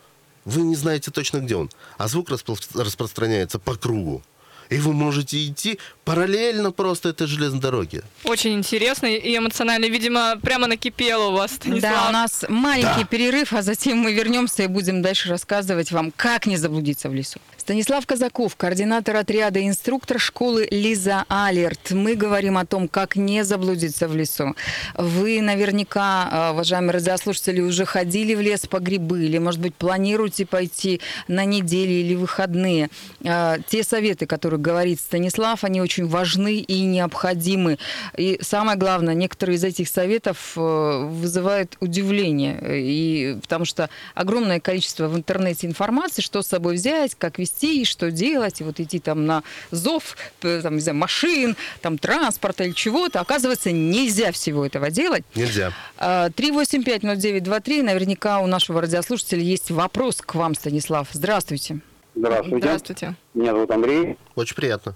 вы 0.45 0.63
не 0.63 0.77
знаете 0.77 1.11
точно, 1.11 1.39
где 1.39 1.57
он. 1.57 1.71
А 1.99 2.09
звук 2.09 2.31
распро- 2.31 2.83
распространяется 2.83 3.59
по 3.59 3.77
кругу. 3.77 4.23
И 4.71 4.79
вы 4.79 4.93
можете 4.93 5.47
идти 5.47 5.79
параллельно 6.05 6.73
просто 6.73 7.11
этой 7.11 7.27
железной 7.27 7.61
дороге. 7.61 8.03
Очень 8.25 8.55
интересно 8.55 9.07
и 9.07 9.37
эмоционально. 9.37 9.87
Видимо, 9.87 10.37
прямо 10.43 10.67
накипело 10.67 11.29
у 11.29 11.33
вас, 11.33 11.53
Станислав. 11.53 11.93
Да, 11.93 12.09
у 12.09 12.13
нас 12.13 12.45
маленький 12.49 13.01
Да. 13.03 13.07
перерыв, 13.07 13.53
а 13.53 13.63
затем 13.63 13.99
мы 13.99 14.13
вернемся 14.13 14.63
и 14.63 14.67
будем 14.67 15.03
дальше 15.03 15.29
рассказывать 15.29 15.93
вам, 15.93 16.13
как 16.17 16.47
не 16.47 16.57
заблудиться 16.57 17.09
в 17.09 17.15
лесу. 17.15 17.41
Станислав 17.69 18.07
Казаков, 18.07 18.57
координатор 18.57 19.17
отряда 19.17 19.63
инструктор 19.67 20.19
школы 20.19 20.67
Лиза 20.71 21.27
Алерт. 21.29 21.91
Мы 21.91 22.15
говорим 22.15 22.57
о 22.57 22.65
том, 22.65 22.89
как 22.89 23.15
не 23.15 23.45
заблудиться 23.45 24.09
в 24.09 24.17
лесу. 24.17 24.57
Вы 24.95 25.43
наверняка, 25.43 26.31
э, 26.49 26.53
уважаемые 26.53 26.93
радиослушатели, 26.93 27.61
уже 27.61 27.85
ходили 27.85 28.35
в 28.35 28.41
лес 28.41 28.67
по 28.67 28.79
грибы 28.79 29.23
или, 29.23 29.37
может 29.37 29.61
быть, 29.61 29.75
планируете 29.75 30.47
пойти 30.47 31.03
на 31.29 31.45
неделе 31.45 32.01
или 32.01 32.15
выходные. 32.15 32.89
Э, 33.23 33.59
Те 33.69 33.85
советы, 33.85 34.25
которые 34.25 34.59
говорит 34.59 34.99
Станислав, 34.99 35.63
они 35.63 35.83
очень 35.83 36.07
важны 36.07 36.61
и 36.61 36.81
необходимы. 36.87 37.79
И 38.17 38.39
самое 38.41 38.79
главное, 38.79 39.13
некоторые 39.13 39.57
из 39.57 39.65
этих 39.65 39.91
советов 39.91 40.55
э, 40.57 41.05
вызывают 41.05 41.77
удивление. 41.81 42.59
И 42.65 43.37
потому 43.43 43.67
что 43.67 43.91
огромное 44.15 44.59
количество 44.59 45.07
в 45.07 45.15
интернете 45.19 45.67
информации, 45.67 46.23
что 46.23 46.41
с 46.41 46.47
собой 46.47 46.77
взять, 46.77 47.15
как 47.15 47.39
вести, 47.39 47.58
и 47.67 47.85
что 47.85 48.11
делать, 48.11 48.61
и 48.61 48.65
вот 48.65 48.81
идти 48.81 48.99
там 48.99 49.27
на 49.27 49.43
зов 49.71 50.17
там, 50.41 50.75
не 50.77 50.81
знаю, 50.81 50.97
машин, 50.99 51.57
там 51.81 51.99
транспорта 51.99 52.65
или 52.65 52.73
чего-то. 52.73 53.21
Оказывается, 53.21 53.71
нельзя 53.73 54.33
всего 54.33 54.65
этого 54.67 54.91
делать. 54.91 55.25
Нельзя. 55.35 55.73
А, 55.97 56.29
3850923. 56.31 57.83
Наверняка 57.83 58.41
у 58.41 58.47
нашего 58.47 58.81
радиослушателя 58.81 59.41
есть 59.43 59.71
вопрос 59.71 60.17
к 60.21 60.35
вам, 60.35 60.55
Станислав. 60.55 61.09
Здравствуйте. 61.13 61.81
Здравствуйте. 62.15 62.59
Здравствуйте. 62.67 63.15
Меня 63.35 63.53
зовут 63.53 63.71
Андрей. 63.71 64.17
Очень 64.35 64.57
приятно. 64.57 64.95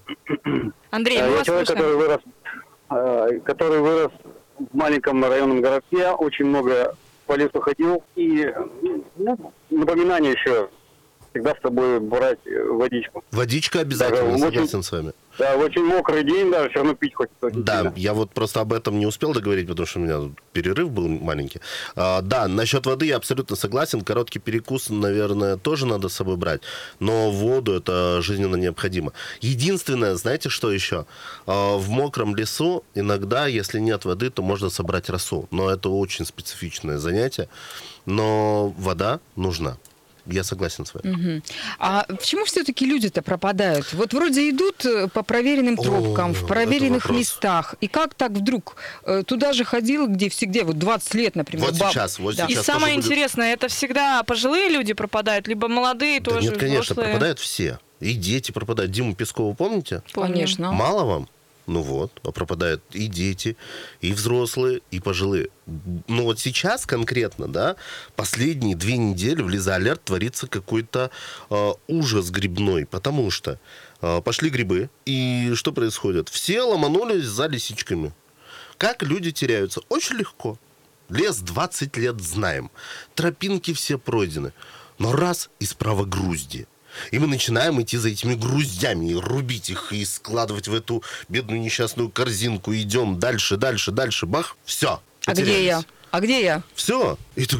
Андрей, 0.90 1.18
Э, 1.18 1.24
мы 1.26 1.30
Я 1.30 1.36
вас 1.36 1.46
человек, 1.46 1.66
слушаем. 1.66 1.88
который 1.88 1.96
вырос, 1.96 2.20
э, 2.90 3.40
который 3.44 3.80
вырос 3.80 4.12
в 4.58 4.76
маленьком 4.76 5.24
районном 5.24 5.60
городке, 5.60 6.08
очень 6.10 6.46
много 6.46 6.96
по 7.26 7.34
лесу 7.34 7.60
ходил. 7.60 8.02
И 8.16 8.52
ну, 9.16 9.52
напоминание 9.70 10.32
еще 10.32 10.68
всегда 11.32 11.54
с 11.54 11.60
собой 11.62 12.00
брать 12.00 12.38
э, 12.46 12.64
водичку. 12.64 13.24
Водичка 13.32 13.80
обязательно, 13.80 14.34
очень- 14.34 14.40
согласен 14.40 14.82
с 14.82 14.92
вами. 14.92 15.12
Да, 15.38 15.56
в 15.56 15.60
очень 15.60 15.82
мокрый 15.82 16.24
день 16.24 16.50
даже 16.50 16.68
все 16.68 16.78
равно 16.80 16.94
пить 16.94 17.14
хочется 17.14 17.46
очень 17.46 17.62
Да, 17.64 17.76
сильно. 17.78 17.92
я 17.96 18.12
вот 18.12 18.32
просто 18.34 18.60
об 18.60 18.72
этом 18.74 18.98
не 18.98 19.06
успел 19.06 19.32
договорить, 19.32 19.66
потому 19.66 19.86
что 19.86 19.98
у 19.98 20.02
меня 20.02 20.30
перерыв 20.52 20.90
был 20.90 21.08
маленький. 21.08 21.60
А, 21.96 22.20
да, 22.20 22.48
насчет 22.48 22.84
воды 22.84 23.06
я 23.06 23.16
абсолютно 23.16 23.56
согласен. 23.56 24.02
Короткий 24.02 24.40
перекус, 24.40 24.90
наверное, 24.90 25.56
тоже 25.56 25.86
надо 25.86 26.08
с 26.10 26.12
собой 26.14 26.36
брать. 26.36 26.60
Но 27.00 27.30
воду 27.30 27.72
это 27.72 28.18
жизненно 28.20 28.56
необходимо. 28.56 29.12
Единственное, 29.40 30.16
знаете, 30.16 30.50
что 30.50 30.70
еще? 30.70 31.06
А, 31.46 31.76
в 31.78 31.88
мокром 31.88 32.36
лесу 32.36 32.84
иногда, 32.94 33.46
если 33.46 33.78
нет 33.80 34.04
воды, 34.04 34.28
то 34.28 34.42
можно 34.42 34.68
собрать 34.68 35.08
росу. 35.08 35.48
Но 35.50 35.70
это 35.70 35.88
очень 35.88 36.26
специфичное 36.26 36.98
занятие. 36.98 37.48
Но 38.04 38.74
вода 38.76 39.18
нужна. 39.36 39.78
Я 40.26 40.44
согласен 40.44 40.86
с 40.86 40.94
вами. 40.94 41.14
Мгм. 41.14 41.42
А 41.78 42.04
почему 42.08 42.44
все-таки 42.44 42.86
люди-то 42.86 43.22
пропадают? 43.22 43.92
Вот 43.92 44.12
вроде 44.14 44.48
идут 44.50 44.84
э, 44.84 45.08
по 45.08 45.22
проверенным 45.22 45.74
О, 45.78 45.82
тропкам, 45.82 46.32
в 46.32 46.38
это 46.38 46.46
проверенных 46.46 47.10
местах. 47.10 47.74
И 47.80 47.88
как 47.88 48.14
так 48.14 48.30
вдруг 48.32 48.76
э, 49.04 49.22
туда 49.26 49.52
же 49.52 49.64
ходил, 49.64 50.06
где 50.06 50.28
всегда, 50.28 50.64
вот 50.64 50.78
20 50.78 51.14
лет, 51.14 51.34
например. 51.36 51.66
Вот 51.66 51.78
баб- 51.78 51.90
сейчас, 51.92 52.18
вот 52.18 52.36
Да. 52.36 52.46
И 52.46 52.52
сейчас 52.54 52.66
самое 52.66 52.86
тоже 52.86 52.96
будет- 52.96 53.04
интересное, 53.06 53.52
это 53.52 53.68
всегда 53.68 54.22
пожилые 54.22 54.68
люди 54.68 54.92
пропадают, 54.92 55.48
либо 55.48 55.68
молодые 55.68 56.20
Да 56.20 56.30
тоже, 56.30 56.50
нет, 56.50 56.58
конечно, 56.58 56.80
взрослые. 56.82 57.08
пропадают 57.10 57.38
все. 57.38 57.78
И 58.00 58.14
дети 58.14 58.50
пропадают. 58.52 58.90
Диму 58.92 59.14
Пескова 59.14 59.54
помните? 59.54 60.02
Помню. 60.12 60.32
Конечно. 60.32 60.72
Мало 60.72 61.04
вам? 61.04 61.28
Ну 61.66 61.80
вот, 61.80 62.20
а 62.24 62.32
пропадают 62.32 62.82
и 62.90 63.06
дети, 63.06 63.56
и 64.00 64.12
взрослые, 64.12 64.80
и 64.90 64.98
пожилые. 64.98 65.48
Ну 65.66 66.24
вот 66.24 66.40
сейчас 66.40 66.86
конкретно, 66.86 67.46
да, 67.46 67.76
последние 68.16 68.74
две 68.74 68.96
недели 68.96 69.42
в 69.42 69.48
Лиза 69.48 69.76
Алерт 69.76 70.02
творится 70.04 70.48
какой-то 70.48 71.10
э, 71.50 71.72
ужас 71.86 72.30
грибной, 72.30 72.84
потому 72.84 73.30
что 73.30 73.60
э, 74.00 74.20
пошли 74.22 74.50
грибы, 74.50 74.90
и 75.04 75.52
что 75.54 75.72
происходит? 75.72 76.28
Все 76.28 76.62
ломанулись 76.62 77.26
за 77.26 77.46
лисичками. 77.46 78.12
Как 78.76 79.04
люди 79.04 79.30
теряются? 79.30 79.80
Очень 79.88 80.16
легко. 80.16 80.58
Лес 81.08 81.38
20 81.38 81.96
лет 81.96 82.20
знаем. 82.20 82.70
Тропинки 83.14 83.72
все 83.72 83.98
пройдены. 83.98 84.52
Но 84.98 85.12
раз 85.12 85.50
и 85.60 85.64
справа 85.64 86.04
грузди. 86.04 86.66
И 87.10 87.18
мы 87.18 87.26
начинаем 87.26 87.80
идти 87.80 87.96
за 87.96 88.10
этими 88.10 88.34
груздями 88.34 89.12
и 89.12 89.14
рубить 89.14 89.70
их, 89.70 89.92
и 89.92 90.04
складывать 90.04 90.68
в 90.68 90.74
эту 90.74 91.02
бедную 91.28 91.60
несчастную 91.60 92.10
корзинку. 92.10 92.74
Идем 92.74 93.18
дальше, 93.18 93.56
дальше, 93.56 93.90
дальше. 93.90 94.26
Бах, 94.26 94.56
все. 94.64 95.00
А 95.26 95.32
где 95.32 95.64
я? 95.64 95.84
А 96.10 96.20
где 96.20 96.42
я? 96.42 96.62
Все. 96.74 97.18
И 97.36 97.46
ты... 97.46 97.56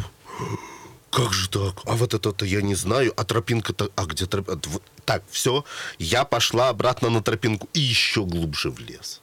Как 1.10 1.34
же 1.34 1.48
так? 1.50 1.82
А 1.84 1.94
вот 1.94 2.14
это-то 2.14 2.46
я 2.46 2.62
не 2.62 2.74
знаю. 2.74 3.12
А 3.16 3.24
тропинка-то... 3.24 3.90
А 3.96 4.06
где 4.06 4.26
тропинка? 4.26 4.60
Так, 5.04 5.22
все. 5.30 5.64
Я 5.98 6.24
пошла 6.24 6.70
обратно 6.70 7.10
на 7.10 7.22
тропинку 7.22 7.68
и 7.74 7.80
еще 7.80 8.24
глубже 8.24 8.70
в 8.70 8.78
лес. 8.78 9.20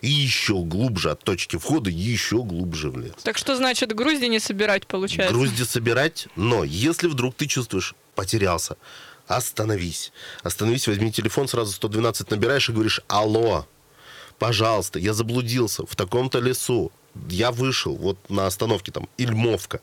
И 0.00 0.08
еще 0.08 0.54
глубже 0.62 1.10
от 1.10 1.22
точки 1.24 1.56
входа, 1.56 1.90
еще 1.90 2.42
глубже 2.42 2.90
в 2.90 2.98
лес. 2.98 3.14
Так 3.22 3.36
что 3.36 3.56
значит 3.56 3.94
грузди 3.94 4.26
не 4.26 4.38
собирать, 4.38 4.86
получается? 4.86 5.34
Грузди 5.34 5.64
собирать, 5.64 6.28
но 6.36 6.64
если 6.64 7.08
вдруг 7.08 7.34
ты 7.34 7.46
чувствуешь, 7.46 7.94
потерялся, 8.14 8.76
остановись. 9.28 10.12
Остановись, 10.42 10.88
возьми 10.88 11.12
телефон, 11.12 11.46
сразу 11.48 11.72
112 11.72 12.30
набираешь 12.30 12.68
и 12.68 12.72
говоришь, 12.72 13.00
алло, 13.08 13.66
пожалуйста, 14.38 14.98
я 14.98 15.12
заблудился 15.14 15.86
в 15.86 15.94
таком-то 15.94 16.40
лесу. 16.40 16.90
Я 17.28 17.50
вышел 17.50 17.96
вот 17.96 18.18
на 18.30 18.46
остановке 18.46 18.92
там 18.92 19.08
Ильмовка, 19.16 19.80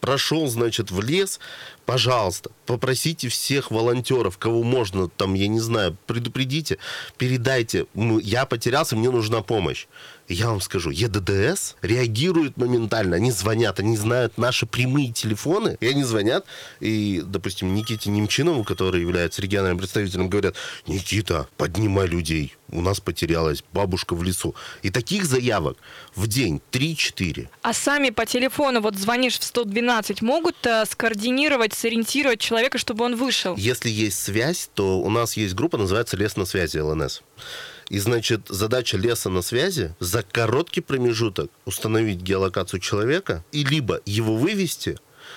прошел, 0.00 0.48
значит, 0.48 0.90
в 0.90 1.00
лес, 1.00 1.38
пожалуйста, 1.86 2.50
попросите 2.66 3.28
всех 3.28 3.70
волонтеров, 3.70 4.36
кого 4.36 4.64
можно, 4.64 5.08
там, 5.08 5.34
я 5.34 5.46
не 5.46 5.60
знаю, 5.60 5.96
предупредите, 6.06 6.78
передайте, 7.18 7.86
я 7.94 8.46
потерялся, 8.46 8.96
мне 8.96 9.10
нужна 9.10 9.42
помощь. 9.42 9.86
Я 10.28 10.48
вам 10.48 10.60
скажу, 10.60 10.90
ЕДДС 10.90 11.74
реагирует 11.82 12.56
моментально, 12.56 13.16
они 13.16 13.30
звонят, 13.30 13.80
они 13.80 13.96
знают 13.96 14.38
наши 14.38 14.66
прямые 14.66 15.12
телефоны, 15.12 15.76
и 15.80 15.86
они 15.86 16.04
звонят, 16.04 16.46
и, 16.80 17.22
допустим, 17.24 17.74
Никите 17.74 18.10
Немчинову, 18.10 18.64
который 18.64 19.00
является 19.00 19.42
региональным 19.42 19.78
представителем, 19.78 20.28
говорят, 20.28 20.54
Никита, 20.86 21.48
поднимай 21.56 22.06
людей, 22.06 22.56
у 22.72 22.80
нас 22.80 23.00
потерялась 23.00 23.62
бабушка 23.72 24.14
в 24.14 24.22
лесу. 24.22 24.54
И 24.82 24.90
таких 24.90 25.24
заявок 25.26 25.76
в 26.14 26.26
день 26.26 26.60
3-4. 26.72 27.48
А 27.62 27.72
сами 27.72 28.10
по 28.10 28.24
телефону, 28.26 28.80
вот 28.80 28.96
звонишь 28.96 29.38
в 29.38 29.44
112, 29.44 30.22
могут 30.22 30.56
э, 30.66 30.84
скоординировать, 30.86 31.74
сориентировать 31.74 32.40
человека, 32.40 32.78
чтобы 32.78 33.04
он 33.04 33.16
вышел? 33.16 33.54
Если 33.56 33.90
есть 33.90 34.22
связь, 34.22 34.70
то 34.74 35.00
у 35.00 35.10
нас 35.10 35.36
есть 35.36 35.54
группа, 35.54 35.76
называется 35.76 36.16
«Лес 36.16 36.36
на 36.36 36.46
связи» 36.46 36.78
ЛНС. 36.78 37.22
И, 37.92 37.98
значит, 37.98 38.46
задача 38.48 38.96
леса 38.96 39.28
на 39.28 39.42
связи 39.42 39.94
за 40.00 40.22
короткий 40.22 40.80
промежуток 40.80 41.50
установить 41.66 42.22
геолокацию 42.22 42.80
человека 42.80 43.44
и 43.52 43.64
либо 43.64 44.00
его 44.06 44.34
вывести, 44.34 44.96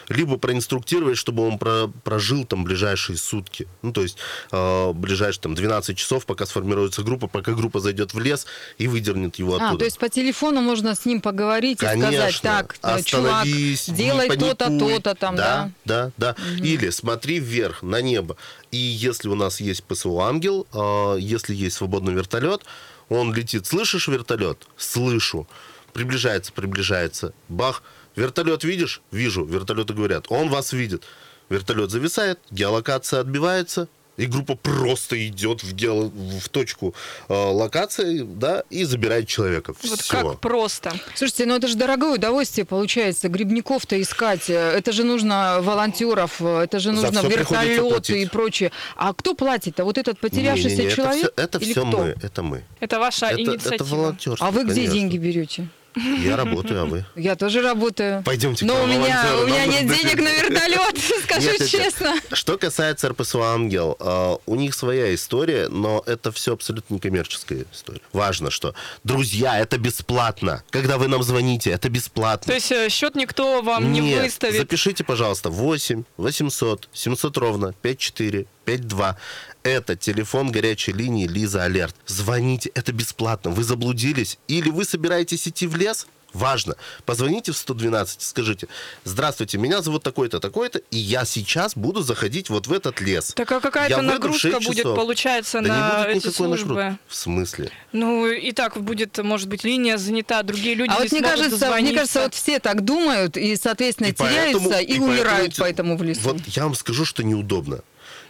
либо 0.10 0.38
проинструктировать, 0.38 1.18
чтобы 1.18 1.48
он 1.48 1.58
про- 1.58 1.88
прожил 2.04 2.46
там 2.46 2.64
ближайшие 2.64 3.18
сутки. 3.18 3.68
Ну, 3.82 3.92
то 3.92 4.02
есть 4.02 4.18
э, 4.52 4.92
ближайшие 4.94 5.42
там 5.42 5.56
12 5.56 5.98
часов, 5.98 6.26
пока 6.26 6.46
сформируется 6.46 7.04
группа, 7.04 7.28
пока 7.28 7.54
группа 7.54 7.80
зайдет 7.80 8.14
в 8.14 8.20
лес 8.20 8.46
и 8.78 8.88
выдернет 8.88 9.36
его 9.38 9.56
оттуда. 9.56 9.76
А, 9.76 9.78
то 9.78 9.86
есть 9.86 9.98
по 9.98 10.10
телефону 10.10 10.62
можно 10.62 10.96
с 10.96 11.06
ним 11.06 11.22
поговорить 11.22 11.82
и 11.82 11.86
Конечно. 11.86 12.12
сказать, 12.12 12.42
так, 12.42 12.78
э, 12.84 13.04
чувак, 13.04 13.46
делай 13.46 14.30
то-то, 14.30 14.78
то-то 14.78 15.16
там, 15.16 15.36
да? 15.36 15.72
Да, 15.86 16.12
да, 16.18 16.36
да. 16.36 16.64
Или 16.64 16.90
смотри 16.90 17.40
вверх, 17.40 17.84
на 17.84 18.02
небо. 18.02 18.38
И 18.72 18.78
если 18.78 19.30
у 19.30 19.36
нас 19.36 19.60
есть 19.60 19.84
ПСО 19.84 20.22
«Ангел», 20.22 20.68
э, 20.74 21.18
если 21.20 21.56
есть 21.56 21.78
свободный 21.78 22.14
вертолет, 22.14 22.64
он 23.10 23.34
летит. 23.34 23.66
Слышишь 23.66 24.08
вертолет? 24.08 24.68
Слышу. 24.78 25.48
Приближается, 25.94 26.52
приближается. 26.52 27.34
Бах. 27.48 27.84
Вертолет 28.16 28.64
видишь? 28.64 29.02
Вижу. 29.12 29.46
Вертолеты 29.46 29.94
говорят. 29.94 30.26
Он 30.30 30.50
вас 30.50 30.74
видит. 30.74 31.04
Вертолет 31.50 31.92
зависает, 31.92 32.40
геолокация 32.50 33.20
отбивается, 33.20 33.88
и 34.18 34.26
группа 34.28 34.56
просто 34.56 35.28
идет 35.28 35.62
в, 35.62 35.76
гео- 35.76 36.10
в 36.40 36.50
точку 36.50 36.96
э, 37.28 37.34
локации, 37.34 38.22
да, 38.22 38.64
и 38.70 38.84
забирает 38.86 39.28
человека. 39.28 39.74
Вот 39.84 40.00
Всё. 40.00 40.22
как 40.32 40.40
просто. 40.40 40.94
Слушайте, 41.14 41.46
ну 41.46 41.56
это 41.58 41.68
же 41.68 41.76
дорогое 41.76 42.14
удовольствие 42.16 42.66
получается, 42.66 43.28
грибников-то 43.28 44.02
искать. 44.02 44.50
Это 44.50 44.92
же 44.94 45.04
нужно 45.04 45.58
волонтеров, 45.62 46.42
это 46.42 46.80
же 46.80 46.94
нужно 46.94 47.20
вертолеты 47.28 48.22
и 48.22 48.26
прочее. 48.26 48.72
А 48.96 49.14
кто 49.14 49.36
платит-то? 49.36 49.84
Вот 49.84 49.98
этот 49.98 50.18
потерявшийся 50.20 50.78
Не-не-не, 50.78 50.96
человек 50.96 51.34
Это 51.36 51.36
все, 51.36 51.44
это 51.44 51.58
или 51.60 51.72
все 51.74 51.82
кто? 51.88 51.98
мы, 52.00 52.16
это 52.24 52.42
мы. 52.44 52.64
Это 52.80 53.00
ваша 53.00 53.26
Это, 53.28 53.42
инициатива. 53.42 53.74
это 53.76 53.84
волонтерство, 53.84 54.48
А 54.48 54.52
вы 54.52 54.64
где 54.64 54.74
конечно. 54.76 54.94
деньги 54.94 55.18
берете? 55.18 55.68
Я 55.96 56.36
работаю, 56.36 56.82
а 56.82 56.86
вы? 56.86 57.06
Я 57.16 57.36
тоже 57.36 57.62
работаю. 57.62 58.22
Пойдемте 58.24 58.66
к 58.66 58.68
Но 58.68 58.84
у 58.84 58.88
меня, 58.88 59.26
у 59.42 59.46
меня 59.46 59.66
нам 59.66 59.70
нет 59.70 59.88
денег 59.88 60.16
на 60.18 60.30
вертолет, 60.30 60.98
скажу 61.24 61.42
Нет, 61.52 61.60
нет, 61.60 61.62
нет. 61.62 61.70
честно. 61.70 62.14
Что 62.34 62.58
касается 62.58 63.10
РПСО 63.10 63.44
«Ангел», 63.44 63.96
э, 64.00 64.36
у 64.46 64.56
них 64.56 64.76
своя 64.76 65.14
история, 65.16 65.68
но 65.70 66.04
это 66.06 66.32
все 66.32 66.54
абсолютно 66.54 66.96
некоммерческая 66.96 67.66
история. 67.72 68.02
Важно, 68.14 68.52
что, 68.52 68.74
друзья, 69.04 69.60
это 69.60 69.78
бесплатно. 69.78 70.64
Когда 70.70 70.98
вы 70.98 71.08
нам 71.08 71.24
звоните, 71.24 71.72
это 71.72 71.90
бесплатно. 71.90 72.48
То 72.48 72.54
есть 72.56 72.72
э, 72.72 72.90
счет 72.90 73.16
никто 73.16 73.62
вам 73.62 73.92
не 73.92 74.02
Нет, 74.02 74.24
выставит. 74.24 74.58
запишите, 74.58 75.04
пожалуйста, 75.04 75.50
8 75.50 76.04
800 76.18 76.90
700 76.94 77.38
ровно 77.38 77.74
54 77.82 78.46
52. 78.76 79.18
Это 79.64 79.96
телефон 79.96 80.52
горячей 80.52 80.92
линии 80.92 81.28
Лиза 81.28 81.64
Алерт. 81.64 81.96
Звоните, 82.06 82.72
это 82.76 82.92
бесплатно. 82.92 83.52
Вы 83.52 83.64
заблудились 83.64 84.38
или 84.48 84.70
вы 84.70 84.86
собираетесь 84.86 85.48
идти 85.48 85.68
в 85.68 85.76
лес? 85.76 86.08
Важно. 86.34 86.76
Позвоните 87.06 87.54
в 87.54 87.58
112, 87.58 88.22
скажите, 88.22 88.68
здравствуйте, 89.06 89.58
меня 89.58 89.82
зовут 89.82 90.04
такой-то, 90.04 90.42
такой-то, 90.42 90.80
и 90.92 90.98
я 90.98 91.24
сейчас 91.24 91.78
буду 91.78 92.02
заходить 92.02 92.50
вот 92.50 92.68
в 92.68 92.74
этот 92.74 93.00
лес. 93.00 93.32
Так 93.38 93.50
а 93.54 93.62
какая-то 93.62 94.02
нагрузка 94.02 94.52
6 94.52 94.68
будет, 94.68 94.78
часов. 94.80 94.98
получается, 94.98 95.62
Да 95.62 95.68
на 95.70 96.08
не 96.10 96.14
будет 96.14 96.26
эти 96.26 96.34
службы? 96.36 96.74
нагрузки. 96.76 97.00
В 97.08 97.16
смысле? 97.16 97.72
Ну, 97.94 98.28
и 98.28 98.52
так 98.52 98.82
будет, 98.82 99.18
может 99.20 99.48
быть, 99.48 99.64
линия 99.64 99.98
занята, 99.98 100.44
другие 100.44 100.76
люди 100.76 100.90
А 100.92 100.96
не 100.96 101.04
вот 101.04 101.12
мне 101.14 101.22
кажется, 101.22 101.72
мне 101.80 101.94
кажется, 101.94 102.24
вот 102.24 102.34
все 102.34 102.60
так 102.60 102.84
думают 102.84 103.38
и, 103.38 103.56
соответственно, 103.56 104.08
И 104.08 104.12
поэтому- 104.12 104.68
теряются 104.68 104.80
и, 104.82 104.94
и 104.98 105.00
умирают 105.00 105.56
поэтому- 105.58 105.96
поэтому 105.96 105.98
в 105.98 106.04
лесу. 106.04 106.20
Вот 106.24 106.42
я 106.48 106.64
вам 106.66 106.76
скажу, 106.76 107.06
что 107.06 107.24
неудобно. 107.24 107.80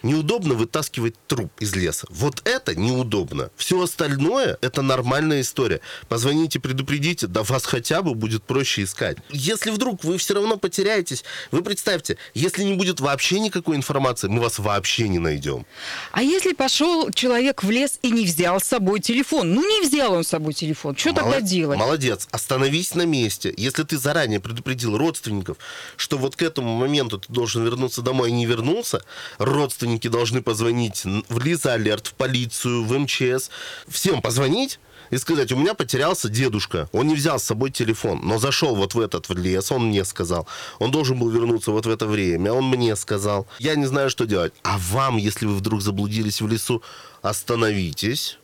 Неудобно 0.05 0.53
вытаскивать 0.53 1.15
труп 1.25 1.51
из 1.59 1.75
леса. 1.75 2.05
Вот 2.11 2.47
это 2.47 2.75
неудобно. 2.75 3.49
Все 3.55 3.81
остальное 3.81 4.55
это 4.61 4.83
нормальная 4.83 5.41
история. 5.41 5.81
Позвоните, 6.07 6.59
предупредите, 6.59 7.25
да 7.25 7.41
вас 7.41 7.65
хотя 7.65 8.03
бы 8.03 8.13
будет 8.13 8.43
проще 8.43 8.83
искать. 8.83 9.17
Если 9.31 9.71
вдруг 9.71 10.03
вы 10.03 10.19
все 10.19 10.35
равно 10.35 10.57
потеряетесь, 10.57 11.23
вы 11.49 11.63
представьте, 11.63 12.17
если 12.35 12.61
не 12.61 12.75
будет 12.75 12.99
вообще 12.99 13.39
никакой 13.39 13.77
информации, 13.77 14.27
мы 14.27 14.41
вас 14.41 14.59
вообще 14.59 15.07
не 15.07 15.17
найдем. 15.17 15.65
А 16.11 16.21
если 16.21 16.53
пошел 16.53 17.09
человек 17.09 17.63
в 17.63 17.71
лес 17.71 17.97
и 18.03 18.11
не 18.11 18.25
взял 18.25 18.59
с 18.59 18.65
собой 18.65 18.99
телефон? 18.99 19.55
Ну, 19.55 19.67
не 19.67 19.87
взял 19.87 20.13
он 20.13 20.23
с 20.23 20.27
собой 20.27 20.53
телефон. 20.53 20.95
Что 20.95 21.13
тогда 21.13 21.31
Молод- 21.31 21.45
делать? 21.45 21.79
Молодец. 21.79 22.27
Остановись 22.29 22.93
на 22.93 23.07
месте. 23.07 23.51
Если 23.57 23.81
ты 23.81 23.97
заранее 23.97 24.39
предупредил 24.39 24.99
родственников, 24.99 25.57
что 25.97 26.19
вот 26.19 26.35
к 26.35 26.43
этому 26.43 26.77
моменту 26.77 27.17
ты 27.17 27.33
должен 27.33 27.63
вернуться 27.63 28.03
домой 28.03 28.29
и 28.29 28.33
не 28.33 28.45
вернулся, 28.45 29.03
родственники 29.39 29.94
должны 30.09 30.41
позвонить 30.41 31.03
в 31.03 31.43
Лиза 31.43 31.73
Алерт, 31.73 32.07
в 32.07 32.13
полицию, 32.13 32.83
в 32.83 32.97
МЧС. 32.97 33.49
Всем 33.87 34.21
позвонить 34.21 34.79
и 35.11 35.17
сказать, 35.17 35.51
у 35.51 35.57
меня 35.57 35.73
потерялся 35.73 36.29
дедушка, 36.29 36.89
он 36.91 37.07
не 37.07 37.15
взял 37.15 37.39
с 37.39 37.43
собой 37.43 37.71
телефон, 37.71 38.21
но 38.23 38.39
зашел 38.39 38.75
вот 38.75 38.95
в 38.95 38.99
этот 38.99 39.29
лес, 39.29 39.71
он 39.71 39.87
мне 39.87 40.03
сказал. 40.05 40.47
Он 40.79 40.91
должен 40.91 41.19
был 41.19 41.29
вернуться 41.29 41.71
вот 41.71 41.85
в 41.85 41.89
это 41.89 42.07
время, 42.07 42.51
он 42.51 42.65
мне 42.69 42.95
сказал. 42.95 43.47
Я 43.59 43.75
не 43.75 43.85
знаю, 43.85 44.09
что 44.09 44.25
делать. 44.25 44.53
А 44.63 44.77
вам, 44.77 45.17
если 45.17 45.45
вы 45.45 45.55
вдруг 45.55 45.81
заблудились 45.81 46.41
в 46.41 46.47
лесу, 46.47 46.81
остановитесь, 47.21 48.39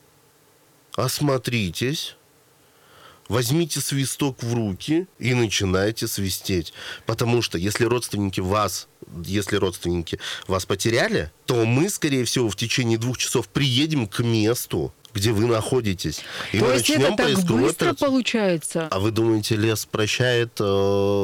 осмотритесь, 0.96 2.15
возьмите 3.31 3.79
свисток 3.79 4.43
в 4.43 4.53
руки 4.53 5.07
и 5.17 5.33
начинайте 5.33 6.07
свистеть. 6.07 6.73
Потому 7.05 7.41
что 7.41 7.57
если 7.57 7.85
родственники 7.85 8.41
вас, 8.41 8.89
если 9.25 9.55
родственники 9.55 10.19
вас 10.47 10.65
потеряли, 10.65 11.31
то 11.45 11.65
мы, 11.65 11.89
скорее 11.89 12.25
всего, 12.25 12.50
в 12.50 12.57
течение 12.57 12.97
двух 12.97 13.17
часов 13.17 13.47
приедем 13.47 14.05
к 14.07 14.19
месту, 14.19 14.93
где 15.13 15.31
вы 15.31 15.47
находитесь. 15.47 16.19
И 16.51 16.59
То 16.59 16.65
мы 16.65 16.71
есть 16.73 16.89
начнем 16.89 17.13
это 17.13 17.15
так 17.15 17.25
поисковую 17.27 17.63
быстро 17.63 17.93
получается? 17.93 18.88
А 18.91 19.00
вы 19.00 19.11
думаете, 19.11 19.55
лес 19.55 19.85
прощает, 19.85 20.59
э, 20.59 20.63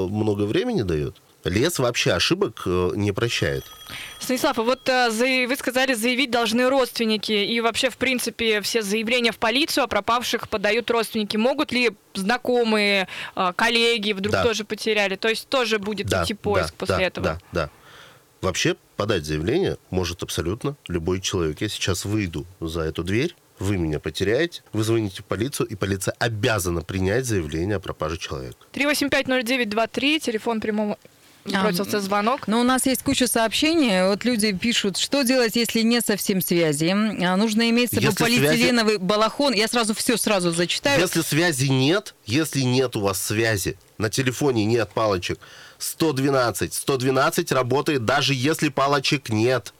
много 0.09 0.43
времени 0.43 0.83
дает? 0.83 1.17
Лес 1.43 1.79
вообще 1.79 2.13
ошибок 2.13 2.63
э, 2.65 2.91
не 2.95 3.11
прощает. 3.11 3.63
Станислав, 4.19 4.59
а 4.59 4.63
вот 4.63 4.89
э, 4.89 5.45
вы 5.47 5.55
сказали, 5.55 5.93
заявить 5.93 6.31
должны 6.31 6.69
родственники. 6.69 7.31
И 7.31 7.61
вообще, 7.61 7.89
в 7.89 7.97
принципе, 7.97 8.61
все 8.61 8.81
заявления 8.81 9.31
в 9.31 9.37
полицию 9.37 9.85
о 9.85 9.87
пропавших 9.87 10.49
подают 10.49 10.89
родственники. 10.91 11.37
Могут 11.37 11.71
ли 11.71 11.91
знакомые, 12.13 13.07
э, 13.35 13.53
коллеги 13.55 14.11
вдруг 14.11 14.33
Да. 14.33 14.43
тоже 14.43 14.65
потеряли? 14.65 15.15
То 15.15 15.29
есть 15.29 15.47
тоже 15.47 15.79
будет 15.79 16.11
идти 16.11 16.33
поиск 16.33 16.73
после 16.73 16.97
да, 16.97 17.03
этого? 17.03 17.23
Да, 17.25 17.39
да. 17.51 17.69
Вообще 18.41 18.75
подать 18.97 19.25
заявление 19.25 19.77
может 19.89 20.23
абсолютно 20.23 20.75
любой 20.87 21.21
человек. 21.21 21.61
Я 21.61 21.69
сейчас 21.69 22.05
выйду 22.05 22.45
за 22.59 22.81
эту 22.81 23.03
дверь, 23.03 23.35
вы 23.59 23.77
меня 23.77 23.99
потеряете, 23.99 24.61
вы 24.73 24.83
звоните 24.83 25.23
в 25.23 25.25
полицию, 25.25 25.67
и 25.67 25.75
полиция 25.75 26.13
обязана 26.19 26.81
принять 26.81 27.25
заявление 27.25 27.77
о 27.77 27.79
пропаже 27.79 28.17
человека. 28.17 28.57
3850923, 28.73 30.19
телефон 30.19 30.61
прямого... 30.61 30.97
А, 31.53 31.63
Бросился 31.63 31.99
звонок. 32.01 32.47
Но 32.47 32.59
у 32.59 32.63
нас 32.63 32.85
есть 32.85 33.03
куча 33.03 33.27
сообщений. 33.27 34.07
Вот 34.07 34.25
люди 34.25 34.51
пишут, 34.51 34.97
что 34.97 35.23
делать, 35.23 35.55
если 35.55 35.81
нет 35.81 36.05
совсем 36.05 36.41
связи. 36.41 36.93
А, 37.23 37.35
Нужно 37.37 37.69
иметь 37.69 37.91
с 37.91 37.95
собой 37.95 38.09
Если 38.09 38.23
полиэтиленовый 38.23 38.97
балахон. 38.97 39.53
Я 39.53 39.67
сразу 39.67 39.93
все 39.93 40.17
сразу 40.17 40.51
зачитаю. 40.51 40.99
Если 40.99 41.21
связи 41.21 41.67
нет, 41.67 42.15
если 42.25 42.61
нет 42.61 42.95
у 42.95 43.01
вас 43.01 43.21
связи, 43.21 43.77
на 43.97 44.09
телефоне 44.09 44.65
нет 44.65 44.89
палочек, 44.93 45.39
112. 45.79 46.73
112 46.73 47.51
работает 47.51 48.05
даже 48.05 48.33
если 48.33 48.69
палочек 48.69 49.29
нет. 49.29 49.73